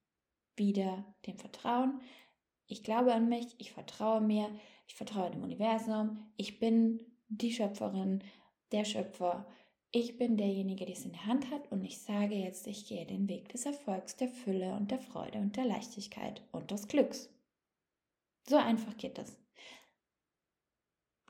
wieder 0.54 1.02
dem 1.26 1.38
Vertrauen. 1.38 1.98
Ich 2.66 2.82
glaube 2.82 3.14
an 3.14 3.26
mich, 3.26 3.54
ich 3.56 3.72
vertraue 3.72 4.20
mir, 4.20 4.50
ich 4.86 4.96
vertraue 4.96 5.30
dem 5.30 5.42
Universum, 5.42 6.30
ich 6.36 6.60
bin 6.60 7.00
die 7.28 7.54
Schöpferin, 7.54 8.22
der 8.70 8.84
Schöpfer. 8.84 9.46
ich 9.92 10.18
bin 10.18 10.36
derjenige, 10.36 10.84
der 10.84 10.94
es 10.94 11.06
in 11.06 11.12
der 11.12 11.24
Hand 11.24 11.50
hat 11.50 11.72
und 11.72 11.82
ich 11.84 12.02
sage 12.02 12.34
jetzt, 12.34 12.66
ich 12.66 12.86
gehe 12.86 13.06
den 13.06 13.30
Weg 13.30 13.48
des 13.48 13.64
Erfolgs, 13.64 14.16
der 14.16 14.28
Fülle 14.28 14.74
und 14.74 14.90
der 14.90 14.98
Freude 14.98 15.38
und 15.38 15.56
der 15.56 15.64
Leichtigkeit 15.64 16.42
und 16.52 16.70
des 16.70 16.86
Glücks. 16.86 17.30
So 18.46 18.56
einfach 18.56 18.94
geht 18.98 19.16
das. 19.16 19.38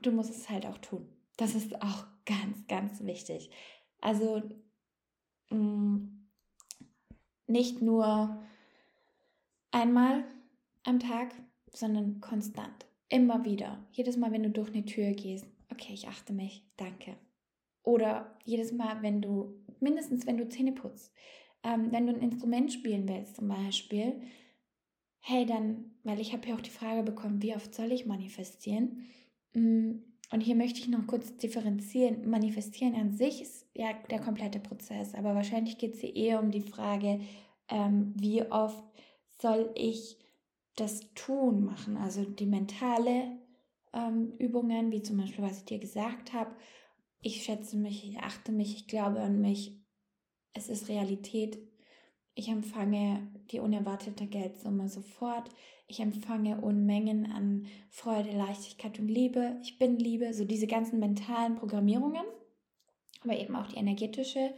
Du 0.02 0.11
musst 0.11 0.30
es 0.30 0.50
halt 0.50 0.66
auch 0.66 0.78
tun. 0.78 1.09
Das 1.37 1.54
ist 1.54 1.80
auch 1.80 2.06
ganz, 2.26 2.66
ganz 2.66 3.04
wichtig. 3.04 3.50
Also 4.00 4.42
nicht 7.47 7.83
nur 7.83 8.43
einmal 9.71 10.25
am 10.85 10.99
Tag, 11.01 11.35
sondern 11.73 12.21
konstant. 12.21 12.87
Immer 13.09 13.45
wieder. 13.45 13.85
Jedes 13.93 14.17
Mal, 14.17 14.33
wenn 14.33 14.45
du 14.45 14.51
durch 14.51 14.71
eine 14.71 14.85
Tür 14.85 15.13
gehst. 15.13 15.47
Okay, 15.71 15.93
ich 15.93 16.09
achte 16.09 16.33
mich. 16.33 16.65
Danke. 16.77 17.17
Oder 17.83 18.39
jedes 18.45 18.73
Mal, 18.73 19.03
wenn 19.03 19.21
du, 19.21 19.55
mindestens 19.81 20.27
wenn 20.27 20.39
du 20.39 20.49
Zähne 20.49 20.73
putzt. 20.73 21.13
Ähm, 21.63 21.91
wenn 21.91 22.07
du 22.07 22.15
ein 22.15 22.21
Instrument 22.21 22.73
spielen 22.73 23.09
willst 23.09 23.37
zum 23.37 23.49
Beispiel. 23.49 24.21
Hey, 25.21 25.45
dann, 25.45 25.93
weil 26.05 26.21
ich 26.21 26.33
habe 26.33 26.49
ja 26.49 26.55
auch 26.55 26.61
die 26.61 26.71
Frage 26.71 27.03
bekommen, 27.03 27.43
wie 27.43 27.55
oft 27.55 27.75
soll 27.75 27.93
ich 27.93 28.07
manifestieren? 28.07 29.07
Mm, 29.55 29.97
und 30.33 30.40
hier 30.40 30.55
möchte 30.55 30.79
ich 30.79 30.88
noch 30.88 31.07
kurz 31.07 31.37
differenzieren. 31.37 32.29
Manifestieren 32.29 32.95
an 32.95 33.12
sich 33.12 33.43
ist 33.43 33.66
ja 33.75 33.93
der 34.11 34.21
komplette 34.21 34.61
Prozess, 34.61 35.14
aber 35.14 35.35
wahrscheinlich 35.35 35.77
geht 35.79 35.95
es 35.95 36.01
hier 36.01 36.14
eher 36.14 36.40
um 36.40 36.51
die 36.51 36.61
Frage, 36.61 37.21
ähm, 37.69 38.12
wie 38.16 38.43
oft 38.43 38.85
soll 39.40 39.71
ich 39.75 40.19
das 40.77 41.12
Tun 41.14 41.64
machen, 41.64 41.97
also 41.97 42.25
die 42.25 42.47
mentale 42.47 43.38
ähm, 43.93 44.33
Übungen, 44.38 44.93
wie 44.93 45.03
zum 45.03 45.16
Beispiel, 45.16 45.45
was 45.45 45.59
ich 45.59 45.64
dir 45.64 45.79
gesagt 45.79 46.33
habe. 46.33 46.55
Ich 47.23 47.43
schätze 47.43 47.77
mich, 47.77 48.09
ich 48.09 48.19
achte 48.21 48.53
mich, 48.53 48.75
ich 48.77 48.87
glaube 48.87 49.21
an 49.21 49.40
mich. 49.40 49.77
Es 50.53 50.69
ist 50.69 50.88
Realität. 50.88 51.59
Ich 52.35 52.49
empfange 52.49 53.29
die 53.51 53.61
unerwartete 53.61 54.27
Geldsumme 54.27 54.88
sofort. 54.88 55.51
Ich 55.88 56.01
empfange 56.01 56.61
Unmengen 56.61 57.31
an 57.33 57.66
Freude, 57.88 58.31
Leichtigkeit 58.31 58.99
und 58.99 59.09
Liebe. 59.09 59.57
Ich 59.62 59.79
bin 59.79 59.99
Liebe, 59.99 60.33
so 60.33 60.45
diese 60.45 60.66
ganzen 60.66 61.01
mentalen 61.01 61.57
Programmierungen, 61.57 62.25
aber 63.23 63.38
eben 63.38 63.57
auch 63.57 63.66
die 63.66 63.77
energetische 63.77 64.55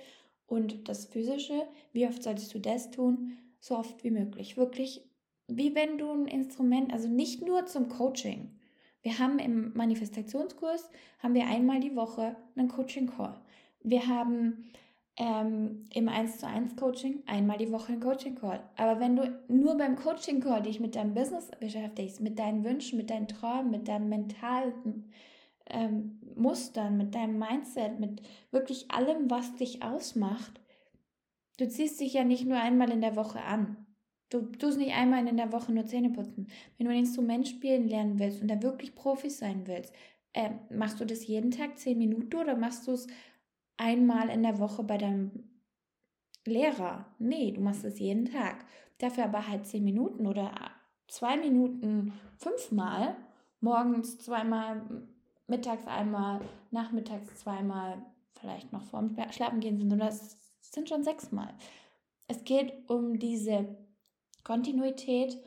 und 0.46 0.88
das 0.88 1.06
physische. 1.06 1.66
Wie 1.92 2.06
oft 2.06 2.22
solltest 2.22 2.54
du 2.54 2.58
das 2.58 2.90
tun? 2.90 3.38
So 3.58 3.78
oft 3.78 4.04
wie 4.04 4.10
möglich. 4.10 4.56
Wirklich 4.56 5.02
wie 5.48 5.74
wenn 5.74 5.98
du 5.98 6.10
ein 6.10 6.26
Instrument, 6.26 6.92
also 6.92 7.08
nicht 7.08 7.42
nur 7.42 7.66
zum 7.66 7.88
Coaching. 7.88 8.50
Wir 9.02 9.18
haben 9.18 9.38
im 9.38 9.72
Manifestationskurs, 9.74 10.90
haben 11.18 11.34
wir 11.34 11.46
einmal 11.46 11.80
die 11.80 11.96
Woche 11.96 12.36
einen 12.54 12.68
Coaching-Call. 12.68 13.40
Wir 13.82 14.06
haben 14.06 14.70
ähm, 15.16 15.84
im 15.92 16.08
1 16.08 16.38
zu 16.38 16.46
1 16.46 16.76
Coaching 16.76 17.22
einmal 17.26 17.58
die 17.58 17.70
Woche 17.70 17.92
einen 17.92 18.00
Coaching-Call. 18.00 18.60
Aber 18.76 18.98
wenn 18.98 19.16
du 19.16 19.38
nur 19.48 19.76
beim 19.76 19.96
Coaching-Call 19.96 20.62
dich 20.62 20.80
mit 20.80 20.96
deinem 20.96 21.14
Business 21.14 21.50
beschäftigst, 21.60 22.20
mit 22.20 22.38
deinen 22.38 22.64
Wünschen, 22.64 22.96
mit 22.96 23.10
deinen 23.10 23.28
Träumen, 23.28 23.70
mit 23.70 23.88
deinem 23.88 24.08
mentalen 24.08 25.10
ähm, 25.66 26.18
Mustern, 26.34 26.96
mit 26.96 27.14
deinem 27.14 27.38
Mindset, 27.38 28.00
mit 28.00 28.22
wirklich 28.50 28.90
allem, 28.90 29.30
was 29.30 29.54
dich 29.56 29.82
ausmacht, 29.82 30.60
du 31.58 31.68
ziehst 31.68 32.00
dich 32.00 32.14
ja 32.14 32.24
nicht 32.24 32.46
nur 32.46 32.58
einmal 32.58 32.90
in 32.90 33.02
der 33.02 33.16
Woche 33.16 33.42
an. 33.42 33.76
Du 34.30 34.40
tust 34.40 34.78
nicht 34.78 34.94
einmal 34.94 35.26
in 35.28 35.36
der 35.36 35.52
Woche 35.52 35.72
nur 35.72 35.84
Zähne 35.84 36.08
putzen. 36.08 36.48
Wenn 36.78 36.86
du 36.86 36.92
ein 36.92 37.00
Instrument 37.00 37.46
spielen 37.46 37.86
lernen 37.86 38.18
willst 38.18 38.40
und 38.40 38.48
da 38.48 38.62
wirklich 38.62 38.94
Profi 38.94 39.28
sein 39.28 39.66
willst, 39.66 39.92
äh, 40.32 40.50
machst 40.70 40.98
du 41.00 41.04
das 41.04 41.26
jeden 41.26 41.50
Tag 41.50 41.78
zehn 41.78 41.98
Minuten 41.98 42.36
oder 42.36 42.56
machst 42.56 42.86
du 42.86 42.92
es 42.92 43.06
einmal 43.76 44.28
in 44.28 44.42
der 44.42 44.58
Woche 44.58 44.82
bei 44.82 44.98
deinem 44.98 45.50
Lehrer? 46.44 47.06
Nee, 47.18 47.52
du 47.52 47.60
machst 47.60 47.84
es 47.84 47.98
jeden 47.98 48.26
Tag. 48.26 48.64
Dafür 48.98 49.24
aber 49.24 49.48
halt 49.48 49.66
zehn 49.66 49.84
Minuten 49.84 50.26
oder 50.26 50.52
zwei 51.08 51.36
Minuten 51.36 52.12
fünfmal. 52.38 53.16
Morgens 53.60 54.18
zweimal, 54.18 54.82
mittags 55.46 55.86
einmal, 55.86 56.40
nachmittags 56.70 57.36
zweimal, 57.36 58.04
vielleicht 58.40 58.72
noch 58.72 58.82
vorm 58.82 59.16
Schlafen 59.30 59.60
gehen 59.60 59.78
sind. 59.78 59.92
Und 59.92 60.00
das 60.00 60.36
sind 60.60 60.88
schon 60.88 61.04
sechsmal. 61.04 61.54
Es 62.28 62.44
geht 62.44 62.88
um 62.88 63.18
diese 63.18 63.76
Kontinuität 64.44 65.38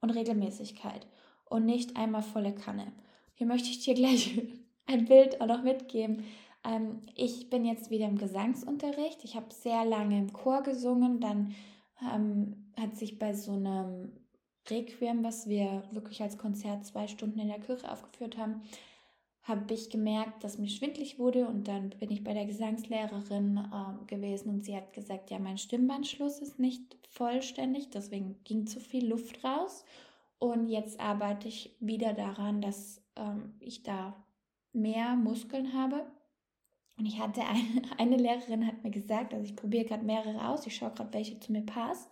und 0.00 0.10
Regelmäßigkeit 0.10 1.06
und 1.44 1.66
nicht 1.66 1.96
einmal 1.96 2.22
volle 2.22 2.54
Kanne. 2.54 2.92
Hier 3.34 3.46
möchte 3.46 3.68
ich 3.68 3.80
dir 3.80 3.94
gleich 3.94 4.40
ein 4.86 5.06
Bild 5.06 5.40
auch 5.40 5.46
noch 5.46 5.62
mitgeben. 5.62 6.24
Ähm, 6.64 7.02
ich 7.14 7.50
bin 7.50 7.64
jetzt 7.64 7.90
wieder 7.90 8.06
im 8.06 8.18
Gesangsunterricht. 8.18 9.24
Ich 9.24 9.36
habe 9.36 9.52
sehr 9.52 9.84
lange 9.84 10.18
im 10.18 10.32
Chor 10.32 10.62
gesungen. 10.62 11.20
Dann 11.20 11.54
ähm, 12.02 12.72
hat 12.78 12.96
sich 12.96 13.18
bei 13.18 13.34
so 13.34 13.52
einem 13.52 14.12
Requiem, 14.68 15.24
was 15.24 15.48
wir 15.48 15.84
wirklich 15.92 16.22
als 16.22 16.38
Konzert 16.38 16.84
zwei 16.84 17.08
Stunden 17.08 17.38
in 17.38 17.48
der 17.48 17.60
Kirche 17.60 17.90
aufgeführt 17.90 18.36
haben, 18.36 18.62
habe 19.42 19.72
ich 19.72 19.88
gemerkt, 19.88 20.44
dass 20.44 20.58
mir 20.58 20.68
schwindlig 20.68 21.18
wurde 21.18 21.48
und 21.48 21.68
dann 21.68 21.90
bin 21.90 22.10
ich 22.10 22.22
bei 22.22 22.34
der 22.34 22.44
Gesangslehrerin 22.44 23.56
äh, 23.56 24.04
gewesen 24.06 24.50
und 24.50 24.64
sie 24.64 24.76
hat 24.76 24.92
gesagt, 24.92 25.30
ja, 25.30 25.38
mein 25.38 25.56
Stimmbandschluss 25.56 26.40
ist 26.40 26.58
nicht 26.58 26.98
vollständig, 27.08 27.88
deswegen 27.88 28.36
ging 28.44 28.66
zu 28.66 28.78
viel 28.78 29.08
Luft 29.08 29.42
raus 29.42 29.86
und 30.38 30.68
jetzt 30.68 31.00
arbeite 31.00 31.48
ich 31.48 31.74
wieder 31.80 32.12
daran, 32.12 32.60
dass 32.60 33.02
ähm, 33.16 33.54
ich 33.58 33.82
da 33.82 34.22
mehr 34.74 35.16
Muskeln 35.16 35.72
habe. 35.72 36.04
Und 36.98 37.06
ich 37.06 37.18
hatte 37.18 37.42
eine, 37.42 37.82
eine 37.98 38.16
Lehrerin 38.16 38.66
hat 38.66 38.82
mir 38.82 38.90
gesagt, 38.90 39.32
also 39.32 39.44
ich 39.44 39.56
probiere 39.56 39.84
gerade 39.84 40.04
mehrere 40.04 40.48
aus, 40.48 40.66
ich 40.66 40.76
schaue 40.76 40.92
gerade, 40.92 41.12
welche 41.12 41.38
zu 41.38 41.52
mir 41.52 41.64
passt. 41.64 42.10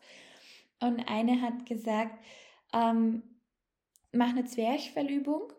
Und 0.81 1.01
eine 1.09 1.41
hat 1.41 1.67
gesagt, 1.67 2.23
ähm, 2.73 3.23
mach 4.13 4.31
eine 4.31 4.45
Zwerchfellübung 4.45 5.53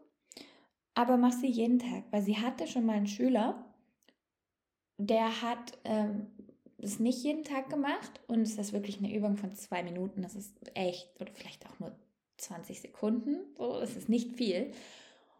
aber 0.98 1.16
mach 1.16 1.32
sie 1.32 1.48
jeden 1.48 1.78
Tag, 1.78 2.06
weil 2.10 2.24
sie 2.24 2.38
hatte 2.38 2.66
schon 2.66 2.88
mal 2.88 2.96
einen 2.96 3.06
Schüler, 3.06 3.64
der 4.98 5.44
hat 5.44 5.78
ähm, 5.84 6.26
nicht 6.80 7.24
jeden 7.24 7.44
Tag 7.44 7.70
gemacht 7.70 8.20
und 8.26 8.42
es 8.42 8.58
ist 8.58 8.74
wirklich 8.74 8.98
eine 8.98 9.14
Übung 9.14 9.38
von 9.38 9.54
zwei 9.54 9.84
Minuten. 9.84 10.24
Das 10.24 10.34
ist 10.34 10.56
echt, 10.74 11.08
oder 11.22 11.32
vielleicht 11.32 11.68
auch 11.68 11.80
nur 11.80 11.96
20 12.38 12.82
Sekunden, 12.82 13.42
so, 13.60 13.80
das 13.80 13.96
ist 13.96 14.10
nicht 14.10 14.38
viel. 14.38 14.72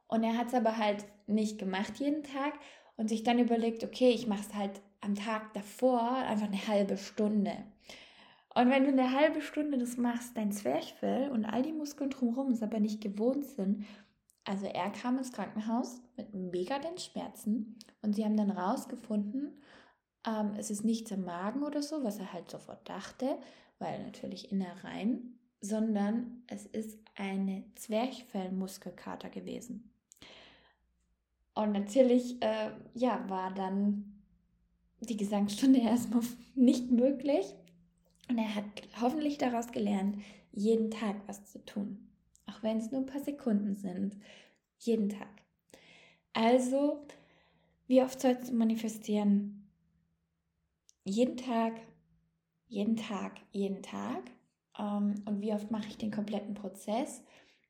Und 0.06 0.24
er 0.24 0.38
hat 0.38 0.50
es 0.50 0.54
aber 0.54 0.78
halt 0.78 1.06
nicht 1.26 1.58
gemacht 1.58 1.98
jeden 1.98 2.22
Tag 2.22 2.54
und 2.98 3.08
sich 3.08 3.24
dann 3.24 3.40
überlegt, 3.40 3.84
okay, 3.84 4.10
ich 4.10 4.28
mache 4.28 4.42
es 4.42 4.54
halt 4.54 4.82
am 5.02 5.16
Tag 5.16 5.54
davor 5.54 6.12
einfach 6.12 6.48
eine 6.48 6.68
halbe 6.68 6.98
Stunde. 6.98 7.54
Und 8.54 8.70
wenn 8.72 8.84
du 8.84 8.90
eine 8.90 9.12
halbe 9.12 9.42
Stunde 9.42 9.78
das 9.78 9.98
machst, 9.98 10.36
dein 10.36 10.52
Zwerchfell 10.52 11.30
und 11.30 11.46
all 11.46 11.62
die 11.62 11.74
Muskeln 11.74 12.10
drumherum 12.10 12.52
es 12.52 12.64
aber 12.64 12.80
nicht 12.80 13.02
gewohnt 13.02 13.46
sind, 13.46 13.86
also 14.46 14.66
er 14.66 14.90
kam 14.90 15.18
ins 15.18 15.32
Krankenhaus 15.32 16.02
mit 16.16 16.34
mega 16.34 16.80
den 16.80 16.98
Schmerzen 16.98 17.78
und 18.02 18.14
sie 18.14 18.26
haben 18.26 18.38
dann 18.38 18.50
rausgefunden, 18.50 19.62
ähm, 20.26 20.54
es 20.58 20.72
ist 20.72 20.84
nichts 20.84 21.12
im 21.12 21.24
Magen 21.24 21.64
oder 21.64 21.84
so, 21.84 22.04
was 22.04 22.18
er 22.18 22.34
halt 22.34 22.50
sofort 22.50 22.88
dachte, 22.90 23.38
weil 23.78 24.04
natürlich 24.04 24.52
Innereien, 24.52 25.38
sondern 25.62 26.44
es 26.48 26.66
ist 26.66 26.98
eine 27.16 27.64
Zwerchfellmuskelkater 27.76 29.30
gewesen. 29.30 29.92
Und 31.58 31.74
natürlich, 31.74 32.42
äh, 32.42 32.72
ja, 32.94 33.24
war 33.30 33.54
dann 33.54 34.22
die 35.02 35.18
Gesangsstunde 35.18 35.80
erstmal 35.82 36.24
nicht 36.56 36.92
möglich. 36.92 37.54
Und 38.30 38.38
er 38.38 38.56
hat 38.56 38.66
hoffentlich 39.02 39.38
daraus 39.38 39.72
gelernt, 39.72 40.18
jeden 40.52 40.92
Tag 40.92 41.16
was 41.28 41.46
zu 41.46 41.64
tun 41.66 42.08
auch 42.48 42.64
wenn 42.64 42.78
es 42.78 42.92
nur 42.92 43.02
ein 43.02 43.06
paar 43.06 43.22
Sekunden 43.22 43.76
sind, 43.76 44.18
jeden 44.80 45.10
Tag. 45.10 45.44
Also, 46.34 47.06
wie 47.88 48.02
oft 48.02 48.20
sollst 48.20 48.50
du 48.50 48.54
manifestieren? 48.54 49.70
Jeden 51.04 51.38
Tag, 51.38 51.80
jeden 52.68 52.96
Tag, 52.96 53.40
jeden 53.52 53.82
Tag. 53.82 54.24
Ähm, 54.78 55.16
und 55.26 55.42
wie 55.42 55.54
oft 55.54 55.72
mache 55.72 55.88
ich 55.88 55.98
den 55.98 56.12
kompletten 56.12 56.54
Prozess? 56.54 57.24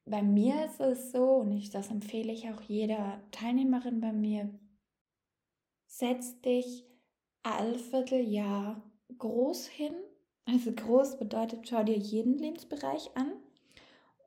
Bei 0.10 0.22
mir 0.22 0.66
ist 0.66 0.80
es 0.80 1.12
so, 1.12 1.36
und 1.36 1.52
ich, 1.52 1.70
das 1.70 1.92
empfehle 1.92 2.32
ich 2.32 2.50
auch 2.50 2.62
jeder 2.62 3.22
Teilnehmerin 3.32 4.00
bei 4.00 4.14
mir, 4.14 4.50
setz 5.86 6.40
dich 6.42 6.86
all 7.44 7.78
Vierteljahr 7.78 8.82
groß 9.18 9.68
hin. 9.68 9.94
Also 10.46 10.72
groß 10.72 11.20
bedeutet, 11.20 11.68
schau 11.68 11.84
dir 11.84 11.98
jeden 11.98 12.38
Lebensbereich 12.38 13.10
an 13.16 13.34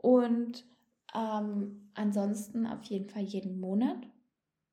und 0.02 0.66
ähm, 1.14 1.90
ansonsten 1.94 2.66
auf 2.66 2.82
jeden 2.84 3.08
Fall 3.08 3.22
jeden 3.22 3.58
Monat 3.58 4.06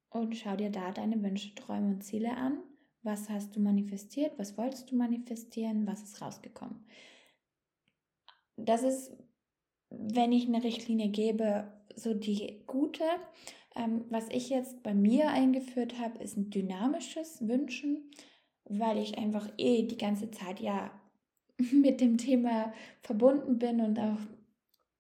und 0.10 0.36
schau 0.36 0.58
dir 0.58 0.70
da 0.70 0.91
deine 0.91 1.24
Wünsche, 1.24 1.56
Träume 1.56 1.96
und 1.96 2.04
Ziele 2.04 2.36
an. 2.36 2.60
Was 3.04 3.30
hast 3.30 3.56
du 3.56 3.62
manifestiert? 3.62 4.38
Was 4.38 4.58
wolltest 4.58 4.91
du 4.91 4.98
manifestieren? 4.98 5.88
Was 5.88 6.04
ist 6.04 6.22
rausgekommen? 6.22 6.86
Das 8.58 8.84
ist, 8.84 9.15
wenn 9.89 10.32
ich 10.32 10.47
eine 10.47 10.63
Richtlinie 10.63 11.10
gebe, 11.10 11.71
so 11.95 12.13
die 12.13 12.62
gute. 12.67 13.04
Ähm, 13.76 14.06
was 14.10 14.28
ich 14.30 14.50
jetzt 14.50 14.84
bei 14.84 14.93
mir 14.93 15.30
eingeführt 15.30 16.00
habe, 16.00 16.23
ist 16.23 16.38
ein 16.38 16.50
dynamisches 16.50 17.47
Wünschen, 17.47 18.12
weil 18.65 18.97
ich 18.97 19.17
einfach 19.17 19.47
eh 19.58 19.84
die 19.84 19.97
ganze 19.97 20.32
Zeit 20.32 20.60
ja 20.60 20.91
mit 21.71 22.02
dem 22.02 22.17
Thema 22.17 22.73
verbunden 23.02 23.60
bin 23.60 23.82
und 23.82 24.00
auch 24.00 24.19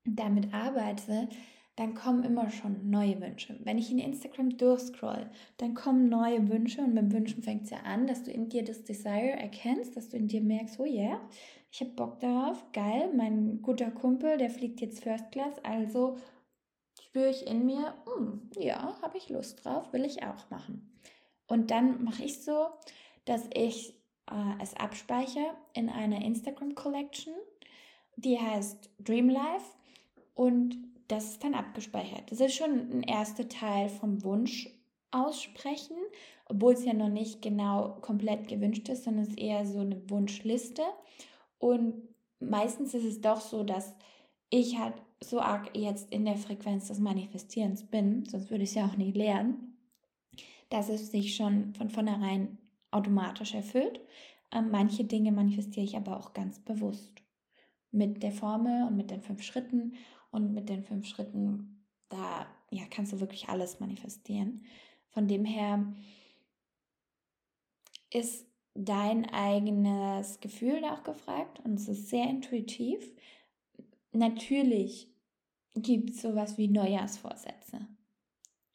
damit 0.05 0.53
arbeite, 0.53 1.27
dann 1.75 1.93
kommen 1.93 2.23
immer 2.23 2.49
schon 2.49 2.89
neue 2.89 3.21
Wünsche. 3.21 3.55
Wenn 3.63 3.77
ich 3.77 3.91
in 3.91 3.99
Instagram 3.99 4.57
durchscroll, 4.57 5.29
dann 5.57 5.75
kommen 5.75 6.09
neue 6.09 6.49
Wünsche 6.49 6.81
und 6.81 6.95
mit 6.95 7.11
Wünschen 7.13 7.43
fängt 7.43 7.65
es 7.65 7.69
ja 7.69 7.77
an, 7.83 8.07
dass 8.07 8.23
du 8.23 8.31
in 8.31 8.49
dir 8.49 8.63
das 8.63 8.83
Desire 8.83 9.37
erkennst, 9.37 9.95
dass 9.95 10.09
du 10.09 10.17
in 10.17 10.27
dir 10.27 10.41
merkst, 10.41 10.79
oh 10.79 10.85
yeah, 10.85 11.21
ich 11.77 11.81
habe 11.81 11.91
Bock 11.91 12.19
darauf, 12.21 12.71
geil, 12.73 13.11
mein 13.15 13.61
guter 13.61 13.91
Kumpel, 13.91 14.37
der 14.37 14.49
fliegt 14.49 14.81
jetzt 14.81 15.03
First 15.03 15.31
Class, 15.31 15.63
also 15.63 16.17
spüre 16.99 17.29
ich 17.29 17.45
in 17.45 17.67
mir, 17.67 17.93
hm, 18.05 18.49
ja, 18.55 18.99
habe 19.03 19.19
ich 19.19 19.29
Lust 19.29 19.63
drauf, 19.63 19.93
will 19.93 20.03
ich 20.03 20.23
auch 20.23 20.49
machen. 20.49 20.99
Und 21.45 21.69
dann 21.69 22.03
mache 22.03 22.23
ich 22.23 22.41
so, 22.41 22.65
dass 23.25 23.43
ich 23.53 23.93
äh, 24.27 24.59
es 24.59 24.75
abspeichere 24.75 25.53
in 25.73 25.89
einer 25.89 26.25
Instagram 26.25 26.73
Collection, 26.73 27.35
die 28.15 28.39
heißt 28.39 28.89
Dream 28.97 29.29
Life 29.29 29.75
und 30.33 30.75
das 31.07 31.25
ist 31.25 31.43
dann 31.43 31.53
abgespeichert. 31.53 32.31
Das 32.31 32.39
ist 32.39 32.55
schon 32.55 32.71
ein 32.89 33.03
erster 33.03 33.49
Teil 33.49 33.89
vom 33.89 34.23
Wunsch 34.23 34.67
aussprechen, 35.11 35.97
obwohl 36.45 36.73
es 36.73 36.85
ja 36.85 36.93
noch 36.93 37.09
nicht 37.09 37.43
genau 37.43 37.99
komplett 38.01 38.47
gewünscht 38.47 38.89
ist, 38.89 39.03
sondern 39.03 39.25
es 39.25 39.29
ist 39.29 39.39
eher 39.39 39.63
so 39.67 39.81
eine 39.81 40.09
Wunschliste. 40.09 40.81
Und 41.59 41.95
meistens 42.39 42.93
ist 42.93 43.05
es 43.05 43.21
doch 43.21 43.41
so, 43.41 43.63
dass 43.63 43.95
ich 44.49 44.77
halt 44.77 44.95
so 45.21 45.39
arg 45.39 45.75
jetzt 45.75 46.11
in 46.11 46.25
der 46.25 46.37
Frequenz 46.37 46.87
des 46.87 46.99
Manifestierens 46.99 47.85
bin, 47.85 48.25
sonst 48.25 48.49
würde 48.49 48.63
ich 48.63 48.69
es 48.69 48.75
ja 48.75 48.85
auch 48.85 48.97
nie 48.97 49.11
lernen, 49.11 49.77
dass 50.69 50.89
es 50.89 51.11
sich 51.11 51.35
schon 51.35 51.73
von 51.73 51.89
vornherein 51.89 52.57
automatisch 52.91 53.53
erfüllt. 53.53 53.99
Ähm, 54.51 54.69
manche 54.71 55.03
Dinge 55.03 55.31
manifestiere 55.31 55.85
ich 55.85 55.97
aber 55.97 56.17
auch 56.17 56.33
ganz 56.33 56.59
bewusst 56.59 57.21
mit 57.91 58.21
der 58.21 58.31
Formel 58.31 58.87
und 58.87 58.95
mit 58.95 59.11
den 59.11 59.21
fünf 59.21 59.41
Schritten 59.41 59.95
und 60.31 60.53
mit 60.53 60.69
den 60.69 60.83
fünf 60.83 61.07
Schritten, 61.07 61.83
da 62.09 62.45
ja, 62.69 62.83
kannst 62.89 63.13
du 63.13 63.19
wirklich 63.19 63.49
alles 63.49 63.79
manifestieren. 63.79 64.63
Von 65.09 65.27
dem 65.27 65.45
her 65.45 65.93
ist 68.11 68.45
dein 68.77 69.29
eigenes 69.29 70.39
Gefühl 70.39 70.83
auch 70.85 71.03
gefragt 71.03 71.59
und 71.63 71.79
es 71.79 71.87
ist 71.87 72.09
sehr 72.09 72.29
intuitiv. 72.29 73.11
Natürlich 74.11 75.09
gibt 75.73 76.11
es 76.11 76.21
sowas 76.21 76.57
wie 76.57 76.67
Neujahrsvorsätze. 76.67 77.87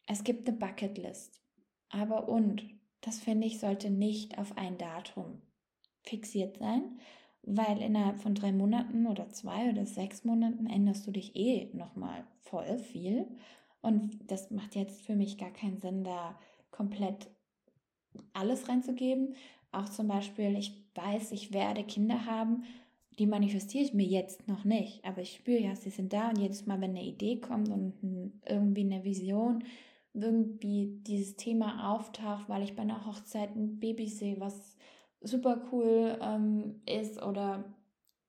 Es 0.06 0.24
gibt 0.24 0.48
eine 0.48 0.58
Bucketlist. 0.58 1.40
Aber 1.88 2.28
und, 2.28 2.64
das 3.00 3.18
finde 3.18 3.46
ich, 3.46 3.60
sollte 3.60 3.90
nicht 3.90 4.38
auf 4.38 4.56
ein 4.56 4.78
Datum 4.78 5.40
fixiert 6.02 6.58
sein, 6.58 6.98
weil 7.42 7.80
innerhalb 7.80 8.20
von 8.20 8.34
drei 8.34 8.52
Monaten 8.52 9.06
oder 9.06 9.28
zwei 9.30 9.70
oder 9.70 9.86
sechs 9.86 10.24
Monaten 10.24 10.66
änderst 10.66 11.06
du 11.06 11.10
dich 11.12 11.36
eh 11.36 11.70
nochmal 11.74 12.24
voll 12.42 12.78
viel. 12.78 13.26
Und 13.80 14.18
das 14.30 14.50
macht 14.50 14.74
jetzt 14.74 15.02
für 15.02 15.14
mich 15.14 15.38
gar 15.38 15.50
keinen 15.50 15.78
Sinn, 15.78 16.04
da 16.04 16.38
komplett 16.70 17.28
alles 18.32 18.68
reinzugeben, 18.68 19.34
auch 19.72 19.88
zum 19.88 20.08
Beispiel, 20.08 20.56
ich 20.56 20.72
weiß, 20.94 21.32
ich 21.32 21.52
werde 21.52 21.84
Kinder 21.84 22.26
haben, 22.26 22.64
die 23.18 23.26
manifestiere 23.26 23.84
ich 23.84 23.94
mir 23.94 24.06
jetzt 24.06 24.48
noch 24.48 24.64
nicht, 24.64 25.04
aber 25.04 25.20
ich 25.22 25.34
spüre 25.34 25.60
ja, 25.60 25.76
sie 25.76 25.90
sind 25.90 26.12
da 26.12 26.30
und 26.30 26.38
jedes 26.38 26.66
Mal, 26.66 26.80
wenn 26.80 26.90
eine 26.90 27.04
Idee 27.04 27.40
kommt 27.40 27.68
und 27.68 27.94
irgendwie 28.46 28.82
eine 28.82 29.04
Vision, 29.04 29.64
irgendwie 30.14 31.00
dieses 31.06 31.36
Thema 31.36 31.94
auftaucht, 31.94 32.48
weil 32.48 32.62
ich 32.62 32.74
bei 32.74 32.82
einer 32.82 33.06
Hochzeit 33.06 33.54
ein 33.54 33.78
Baby 33.80 34.08
sehe, 34.08 34.40
was 34.40 34.76
super 35.20 35.62
cool 35.72 36.18
ähm, 36.20 36.80
ist 36.86 37.22
oder 37.22 37.64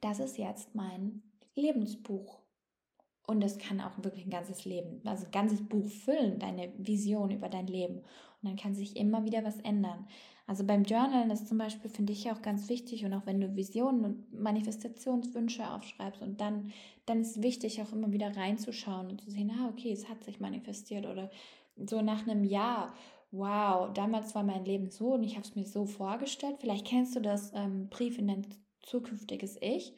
das 0.00 0.20
ist 0.20 0.38
jetzt 0.38 0.74
mein 0.74 1.22
Lebensbuch. 1.54 2.45
Und 3.26 3.42
es 3.42 3.58
kann 3.58 3.80
auch 3.80 4.02
wirklich 4.02 4.24
ein 4.24 4.30
ganzes 4.30 4.64
Leben, 4.64 5.00
also 5.04 5.24
ein 5.24 5.32
ganzes 5.32 5.66
Buch 5.66 5.88
füllen, 5.88 6.38
deine 6.38 6.72
Vision 6.78 7.32
über 7.32 7.48
dein 7.48 7.66
Leben. 7.66 7.96
Und 7.96 8.50
dann 8.50 8.56
kann 8.56 8.74
sich 8.74 8.96
immer 8.96 9.24
wieder 9.24 9.44
was 9.44 9.58
ändern. 9.60 10.06
Also 10.46 10.64
beim 10.64 10.84
Journalen 10.84 11.30
ist 11.30 11.48
zum 11.48 11.58
Beispiel, 11.58 11.90
finde 11.90 12.12
ich 12.12 12.30
auch 12.30 12.40
ganz 12.40 12.68
wichtig 12.68 13.04
und 13.04 13.12
auch 13.14 13.26
wenn 13.26 13.40
du 13.40 13.56
Visionen 13.56 14.04
und 14.04 14.32
Manifestationswünsche 14.32 15.68
aufschreibst 15.68 16.22
und 16.22 16.40
dann, 16.40 16.72
dann 17.04 17.20
ist 17.20 17.42
wichtig 17.42 17.82
auch 17.82 17.92
immer 17.92 18.12
wieder 18.12 18.36
reinzuschauen 18.36 19.10
und 19.10 19.20
zu 19.20 19.30
sehen, 19.30 19.50
ah, 19.50 19.68
okay, 19.68 19.90
es 19.90 20.08
hat 20.08 20.22
sich 20.22 20.38
manifestiert 20.38 21.04
oder 21.04 21.30
so 21.74 22.00
nach 22.00 22.28
einem 22.28 22.44
Jahr, 22.44 22.94
wow, 23.32 23.92
damals 23.92 24.36
war 24.36 24.44
mein 24.44 24.64
Leben 24.64 24.88
so 24.88 25.14
und 25.14 25.24
ich 25.24 25.34
habe 25.34 25.46
es 25.46 25.56
mir 25.56 25.66
so 25.66 25.84
vorgestellt. 25.84 26.58
Vielleicht 26.60 26.86
kennst 26.86 27.16
du 27.16 27.20
das 27.20 27.52
ähm, 27.52 27.88
Brief 27.88 28.16
in 28.16 28.28
dein 28.28 28.46
zukünftiges 28.82 29.58
Ich 29.60 29.94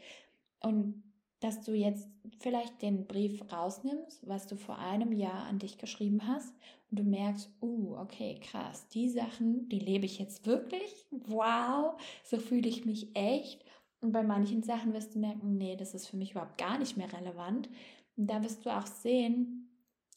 und 0.60 1.02
dass 1.41 1.62
du 1.62 1.72
jetzt 1.72 2.09
vielleicht 2.41 2.82
den 2.82 3.07
Brief 3.07 3.53
rausnimmst, 3.53 4.26
was 4.26 4.47
du 4.47 4.57
vor 4.57 4.78
einem 4.78 5.12
Jahr 5.12 5.45
an 5.45 5.59
dich 5.59 5.78
geschrieben 5.78 6.26
hast 6.26 6.53
und 6.91 6.99
du 6.99 7.05
merkst, 7.05 7.51
uh, 7.62 7.97
okay, 7.97 8.41
krass, 8.41 8.89
die 8.89 9.09
Sachen, 9.09 9.68
die 9.68 9.78
lebe 9.78 10.07
ich 10.07 10.18
jetzt 10.18 10.47
wirklich. 10.47 11.07
Wow, 11.11 12.01
so 12.24 12.39
fühle 12.39 12.68
ich 12.68 12.84
mich 12.84 13.14
echt. 13.14 13.64
Und 14.01 14.12
bei 14.12 14.22
manchen 14.22 14.62
Sachen 14.62 14.93
wirst 14.93 15.14
du 15.14 15.18
merken, 15.18 15.57
nee, 15.59 15.76
das 15.76 15.95
ist 15.95 16.07
für 16.07 16.16
mich 16.16 16.32
überhaupt 16.32 16.59
gar 16.59 16.78
nicht 16.78 16.97
mehr 16.97 17.12
relevant. 17.12 17.68
Und 18.16 18.28
da 18.28 18.43
wirst 18.43 18.64
du 18.64 18.70
auch 18.70 18.86
sehen, 18.86 19.68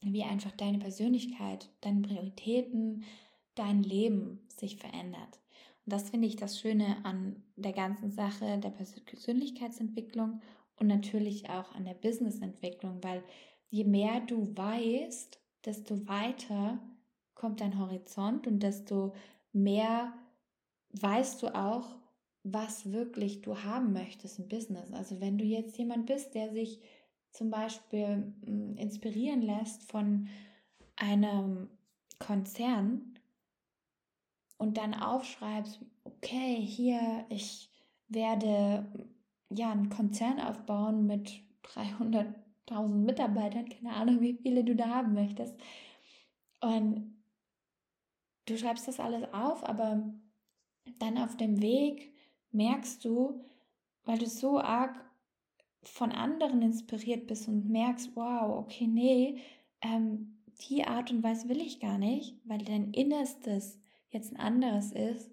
wie 0.02 0.24
einfach 0.24 0.52
deine 0.52 0.80
Persönlichkeit, 0.80 1.70
deine 1.82 2.02
Prioritäten, 2.02 3.04
dein 3.56 3.84
Leben 3.84 4.40
sich 4.48 4.78
verändert. 4.78 5.40
Und 5.86 5.94
das 5.94 6.10
finde 6.10 6.28
ich 6.28 6.36
das 6.36 6.60
Schöne 6.60 6.98
an 7.04 7.44
der 7.56 7.74
ganzen 7.74 8.12
Sache 8.12 8.60
der 8.60 8.70
Persönlichkeitsentwicklung 8.70 10.42
und 10.82 10.88
natürlich 10.88 11.50
auch 11.50 11.74
an 11.74 11.86
der 11.86 11.94
Businessentwicklung, 11.94 13.04
weil 13.04 13.24
je 13.70 13.84
mehr 13.84 14.20
du 14.22 14.52
weißt, 14.58 15.40
desto 15.64 16.08
weiter 16.08 16.80
kommt 17.36 17.62
dein 17.62 17.80
Horizont 17.80 18.48
und 18.48 18.62
desto 18.62 19.14
mehr 19.54 20.12
weißt 20.94 21.44
du 21.44 21.56
auch, 21.56 21.96
was 22.44 22.92
wirklich 22.92 23.42
du 23.44 23.60
haben 23.60 23.94
möchtest 23.94 24.40
im 24.40 24.48
Business. 24.48 24.92
Also 24.92 25.22
wenn 25.22 25.38
du 25.38 25.46
jetzt 25.46 25.78
jemand 25.78 26.08
bist, 26.08 26.34
der 26.34 26.52
sich 26.52 26.82
zum 27.30 27.52
Beispiel 27.52 28.34
hm, 28.44 28.76
inspirieren 28.78 29.44
lässt 29.44 29.84
von 29.84 30.28
einem 30.96 31.70
Konzern 32.18 33.20
und 34.58 34.78
dann 34.78 34.96
aufschreibst, 34.96 35.80
okay, 36.04 36.56
hier, 36.60 37.26
ich 37.30 37.70
werde 38.08 38.86
ja 39.56 39.72
einen 39.72 39.90
Konzern 39.90 40.40
aufbauen 40.40 41.06
mit 41.06 41.42
300.000 41.64 42.88
Mitarbeitern, 42.88 43.70
keine 43.70 43.94
Ahnung, 43.94 44.22
wie 44.22 44.38
viele 44.42 44.64
du 44.64 44.76
da 44.76 44.88
haben 44.88 45.14
möchtest. 45.14 45.56
Und 46.62 47.16
du 48.46 48.58
schreibst 48.58 48.88
das 48.88 49.00
alles 49.00 49.32
auf, 49.34 49.64
aber 49.64 50.14
dann 51.00 51.18
auf 51.18 51.38
dem 51.38 51.62
Weg 51.62 52.14
merkst 52.52 53.04
du, 53.06 53.46
weil 54.04 54.18
du 54.18 54.28
so 54.28 54.60
arg 54.60 54.96
von 55.84 56.12
anderen 56.12 56.62
inspiriert 56.62 57.28
bist 57.28 57.48
und 57.48 57.70
merkst, 57.70 58.16
wow, 58.16 58.60
okay, 58.60 58.88
nee, 58.88 59.42
ähm, 59.82 60.38
die 60.70 60.84
Art 60.86 61.12
und 61.12 61.24
Weise 61.24 61.50
will 61.50 61.62
ich 61.62 61.80
gar 61.80 61.98
nicht, 61.98 62.36
weil 62.46 62.60
dein 62.60 62.92
Innerstes 62.94 63.80
jetzt 64.10 64.32
ein 64.34 64.40
anderes 64.40 64.92
ist. 64.92 65.32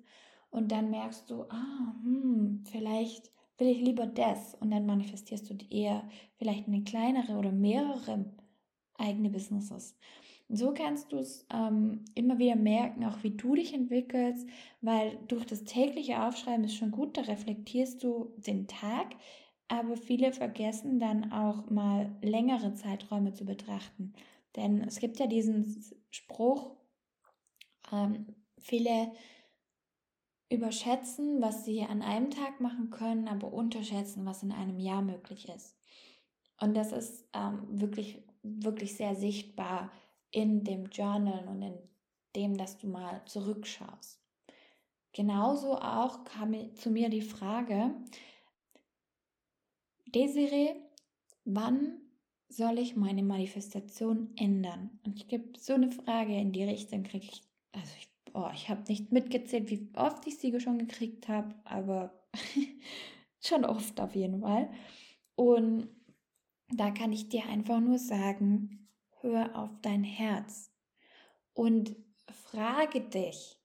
Und 0.51 0.73
dann 0.73 0.91
merkst 0.91 1.29
du, 1.29 1.43
ah, 1.43 1.95
hm, 2.03 2.65
vielleicht 2.71 3.31
will 3.59 3.69
ich 3.69 3.81
lieber 3.81 4.07
das. 4.07 4.55
Und 4.55 4.71
dann 4.71 4.87
manifestierst 4.87 5.51
du 5.51 5.57
eher 5.71 6.09
vielleicht 6.37 6.67
eine 6.69 6.85
kleinere 6.85 7.37
oder 7.37 7.53
mehrere 7.53 8.25
eigene 8.95 9.31
Businesses. 9.31 9.97
So 10.49 10.73
kannst 10.73 11.13
du 11.13 11.19
es 11.19 11.47
ähm, 11.53 12.05
immer 12.15 12.39
wieder 12.39 12.57
merken, 12.57 13.05
auch 13.05 13.23
wie 13.23 13.37
du 13.37 13.55
dich 13.55 13.75
entwickelst, 13.75 14.49
weil 14.81 15.19
durch 15.29 15.45
das 15.45 15.65
tägliche 15.65 16.23
Aufschreiben 16.23 16.65
ist 16.65 16.77
schon 16.77 16.91
gut, 16.91 17.19
da 17.19 17.23
reflektierst 17.23 18.03
du 18.03 18.33
den 18.39 18.67
Tag, 18.67 19.15
aber 19.69 19.97
viele 19.97 20.33
vergessen 20.33 21.01
dann 21.01 21.33
auch 21.33 21.69
mal 21.69 22.17
längere 22.23 22.73
Zeiträume 22.73 23.35
zu 23.35 23.45
betrachten. 23.45 24.15
Denn 24.57 24.81
es 24.81 25.01
gibt 25.01 25.19
ja 25.19 25.27
diesen 25.27 25.85
Spruch, 26.11 26.75
ähm, 27.93 28.27
viele 28.59 29.13
überschätzen, 30.51 31.43
was 31.43 31.65
sie 31.65 31.83
an 31.83 32.03
einem 32.03 32.31
Tag 32.31 32.61
machen 32.61 32.91
können, 32.91 33.29
aber 33.29 33.53
unterschätzen, 33.53 34.25
was 34.25 34.43
in 34.43 34.53
einem 34.53 34.79
Jahr 34.79 35.03
möglich 35.03 35.49
ist. 35.49 35.77
Und 36.61 36.75
das 36.75 36.93
ist 36.93 37.29
ähm, 37.35 37.63
wirklich, 37.69 38.23
wirklich 38.43 38.97
sehr 38.97 39.15
sichtbar 39.15 39.93
in 40.31 40.65
dem 40.65 40.87
Journal 40.87 41.47
und 41.49 41.63
in 41.63 41.79
dem, 42.35 42.57
dass 42.57 42.79
du 42.79 42.89
mal 42.89 43.23
zurückschaust. 43.27 44.21
Genauso 45.13 45.77
auch 45.79 46.25
kam 46.25 46.55
zu 46.75 46.91
mir 46.91 47.09
die 47.09 47.23
Frage, 47.23 47.95
Desiree, 50.07 50.75
wann 51.45 52.01
soll 52.49 52.79
ich 52.79 52.97
meine 52.97 53.23
Manifestation 53.23 54.33
ändern? 54.37 54.99
Und 55.05 55.17
ich 55.17 55.29
gebe 55.29 55.59
so 55.59 55.75
eine 55.75 55.91
Frage 55.91 56.39
in 56.39 56.53
die 56.53 56.65
Richtung, 56.65 57.03
kriege 57.03 57.27
ich, 57.31 57.43
also 57.73 57.93
ich, 57.99 58.09
oh, 58.39 58.51
ich 58.55 58.69
habe 58.69 58.83
nicht 58.89 59.11
mitgezählt, 59.11 59.71
wie 59.71 59.89
oft 59.95 60.27
ich 60.27 60.39
sie 60.39 60.59
schon 60.61 60.79
gekriegt 60.79 61.29
habe, 61.29 61.55
aber 61.65 62.23
schon 63.41 63.65
oft 63.65 64.01
auf 64.01 64.15
jeden 64.15 64.41
Fall. 64.41 64.71
Und 65.35 65.89
da 66.71 66.91
kann 66.91 67.13
ich 67.13 67.29
dir 67.29 67.47
einfach 67.47 67.81
nur 67.81 67.99
sagen, 67.99 68.89
hör 69.21 69.57
auf 69.59 69.71
dein 69.83 70.05
Herz 70.05 70.71
und 71.53 71.97
frage 72.31 73.01
dich, 73.01 73.59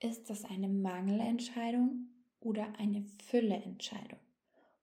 ist 0.00 0.28
das 0.28 0.44
eine 0.44 0.68
Mangelentscheidung 0.68 2.08
oder 2.40 2.66
eine 2.78 3.04
Fülleentscheidung? 3.28 4.18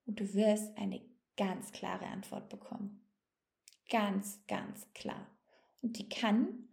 Und 0.06 0.20
du 0.20 0.34
wirst 0.34 0.78
eine 0.78 1.02
ganz 1.36 1.72
klare 1.72 2.06
Antwort 2.06 2.50
bekommen. 2.50 3.02
Ganz, 3.90 4.40
ganz 4.48 4.88
klar. 4.94 5.28
Und 5.82 5.98
die 5.98 6.08
kann 6.08 6.68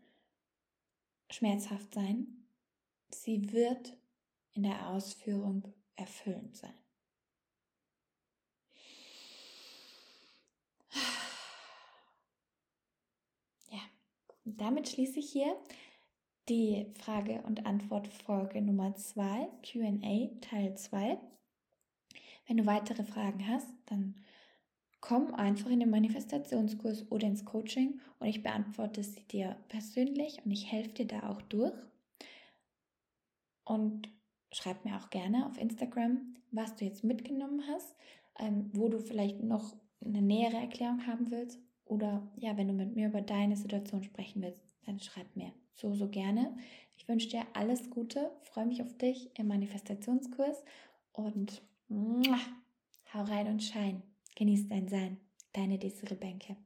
schmerzhaft 1.31 1.95
sein. 1.95 2.40
Sie 3.15 3.53
wird 3.53 3.97
in 4.53 4.63
der 4.65 4.89
Ausführung 4.89 5.73
erfüllend 5.97 6.57
sein. 6.57 6.75
Ja, 13.71 13.81
damit 14.45 14.89
schließe 14.89 15.19
ich 15.21 15.31
hier 15.31 15.57
die 16.49 16.87
Frage- 16.99 17.43
und 17.43 17.67
Antwort-Folge 17.67 18.61
Nummer 18.61 18.95
2, 18.97 19.49
QA 19.63 20.41
Teil 20.41 20.77
2. 20.77 21.19
Wenn 22.47 22.57
du 22.57 22.67
weitere 22.67 23.05
Fragen 23.05 23.47
hast, 23.47 23.69
dann 23.87 24.17
komm 25.01 25.33
einfach 25.35 25.71
in 25.71 25.81
den 25.81 25.91
Manifestationskurs 25.91 27.11
oder 27.11 27.27
ins 27.29 27.45
Coaching 27.45 28.01
und 28.19 28.27
ich 28.27 28.43
beantworte 28.43 29.05
sie 29.05 29.23
dir 29.23 29.57
persönlich 29.69 30.45
und 30.45 30.51
ich 30.51 30.71
helfe 30.71 30.91
dir 30.91 31.07
da 31.07 31.31
auch 31.31 31.43
durch. 31.43 31.73
Und 33.71 34.09
schreib 34.51 34.85
mir 34.85 34.97
auch 34.97 35.11
gerne 35.11 35.47
auf 35.47 35.57
Instagram, 35.57 36.35
was 36.51 36.75
du 36.75 36.85
jetzt 36.85 37.05
mitgenommen 37.05 37.63
hast, 37.69 37.95
ähm, 38.41 38.69
wo 38.73 38.89
du 38.89 38.99
vielleicht 38.99 39.41
noch 39.45 39.77
eine 40.05 40.23
nähere 40.23 40.57
Erklärung 40.57 41.07
haben 41.07 41.31
willst 41.31 41.61
oder 41.85 42.29
ja, 42.37 42.57
wenn 42.57 42.67
du 42.67 42.75
mit 42.75 42.97
mir 42.97 43.07
über 43.07 43.21
deine 43.21 43.57
Situation 43.57 44.03
sprechen 44.03 44.43
willst, 44.43 44.61
dann 44.87 44.99
schreib 44.99 45.37
mir 45.37 45.53
so, 45.75 45.95
so 45.95 46.09
gerne. 46.09 46.57
Ich 46.97 47.07
wünsche 47.07 47.29
dir 47.29 47.43
alles 47.53 47.91
Gute, 47.91 48.33
freue 48.43 48.67
mich 48.67 48.83
auf 48.83 48.93
dich 48.99 49.31
im 49.39 49.47
Manifestationskurs 49.47 50.65
und 51.13 51.63
Hau 53.15 53.23
rein 53.23 53.47
und 53.47 53.63
schein. 53.63 54.03
Genieß 54.35 54.69
dein 54.69 54.89
Sein. 54.89 55.19
Deine 55.53 55.79
Desiree 55.79 56.17
Bänke. 56.17 56.57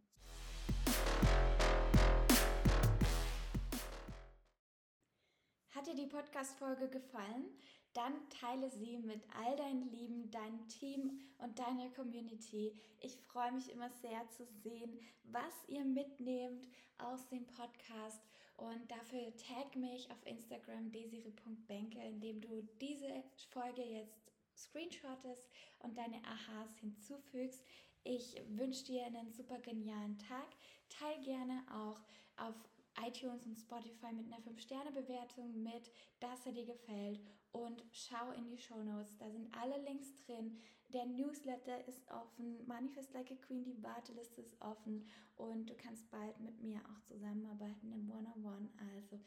Dir 5.95 6.05
die 6.05 6.11
Podcast-Folge 6.11 6.88
gefallen? 6.88 7.47
Dann 7.92 8.12
teile 8.28 8.68
sie 8.70 8.99
mit 8.99 9.22
all 9.36 9.55
deinen 9.57 9.88
Lieben, 9.92 10.30
deinem 10.30 10.66
Team 10.68 11.20
und 11.38 11.59
deiner 11.59 11.88
Community. 11.90 12.72
Ich 13.01 13.16
freue 13.16 13.53
mich 13.53 13.70
immer 13.70 13.88
sehr 14.03 14.28
zu 14.30 14.45
sehen, 14.62 14.99
was 15.24 15.68
ihr 15.68 15.84
mitnehmt 15.84 16.66
aus 16.99 17.28
dem 17.28 17.47
Podcast. 17.47 18.20
Und 18.57 18.90
dafür 18.90 19.32
tag 19.36 19.76
mich 19.76 20.11
auf 20.11 20.26
Instagram 20.26 20.90
desire.bänke, 20.90 22.01
indem 22.01 22.40
du 22.40 22.62
diese 22.80 23.22
Folge 23.51 23.82
jetzt 23.82 24.32
screenshottest 24.57 25.49
und 25.80 25.97
deine 25.97 26.20
Aha's 26.24 26.76
hinzufügst. 26.80 27.62
Ich 28.03 28.40
wünsche 28.49 28.84
dir 28.84 29.07
einen 29.07 29.32
super 29.32 29.59
genialen 29.59 30.18
Tag. 30.18 30.49
Teil 30.88 31.20
gerne 31.22 31.62
auch 31.70 32.01
auf 32.36 32.55
iTunes 33.03 33.47
und 33.47 33.59
Spotify 33.59 34.12
mit 34.12 34.26
einer 34.26 34.42
5-Sterne-Bewertung 34.42 35.62
mit, 35.62 35.90
dass 36.20 36.47
er 36.47 36.53
dir 36.53 36.66
gefällt 36.66 37.20
und 37.53 37.82
schau 37.92 38.30
in 38.32 38.49
die 38.49 38.59
Show 38.59 38.82
Notes. 38.82 39.16
Da 39.18 39.30
sind 39.30 39.55
alle 39.57 39.82
Links 39.82 40.14
drin. 40.26 40.59
Der 40.92 41.07
Newsletter 41.07 41.86
ist 41.88 42.09
offen, 42.11 42.66
Manifest 42.66 43.12
Like 43.14 43.30
a 43.30 43.34
Queen, 43.34 43.64
die 43.64 43.82
Warteliste 43.82 44.40
ist 44.40 44.61
offen 44.61 45.07
und 45.36 45.68
du 45.68 45.74
kannst 45.74 46.09
bald 46.11 46.38
mit 46.40 46.61
mir 46.61 46.80
auch 46.80 47.01
zusammenarbeiten 47.03 47.92
im 47.92 48.11
One-on-One. 48.11 48.68
Also 48.92 49.20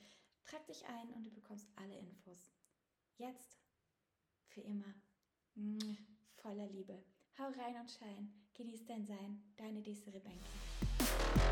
trag 0.45 0.65
dich 0.67 0.85
ein 0.85 1.13
und 1.13 1.25
du 1.25 1.31
bekommst 1.31 1.67
alle 1.75 1.97
Infos. 1.97 2.51
Jetzt 3.17 3.57
für 4.47 4.61
immer 4.61 4.93
voller 6.35 6.67
Liebe. 6.67 7.03
Hau 7.37 7.49
rein 7.49 7.75
und 7.79 7.91
schein. 7.91 8.33
Genieß 8.53 8.85
dein 8.85 9.05
Sein. 9.05 9.43
Deine 9.57 9.81
Desiree 9.81 10.19
Benke. 10.19 11.46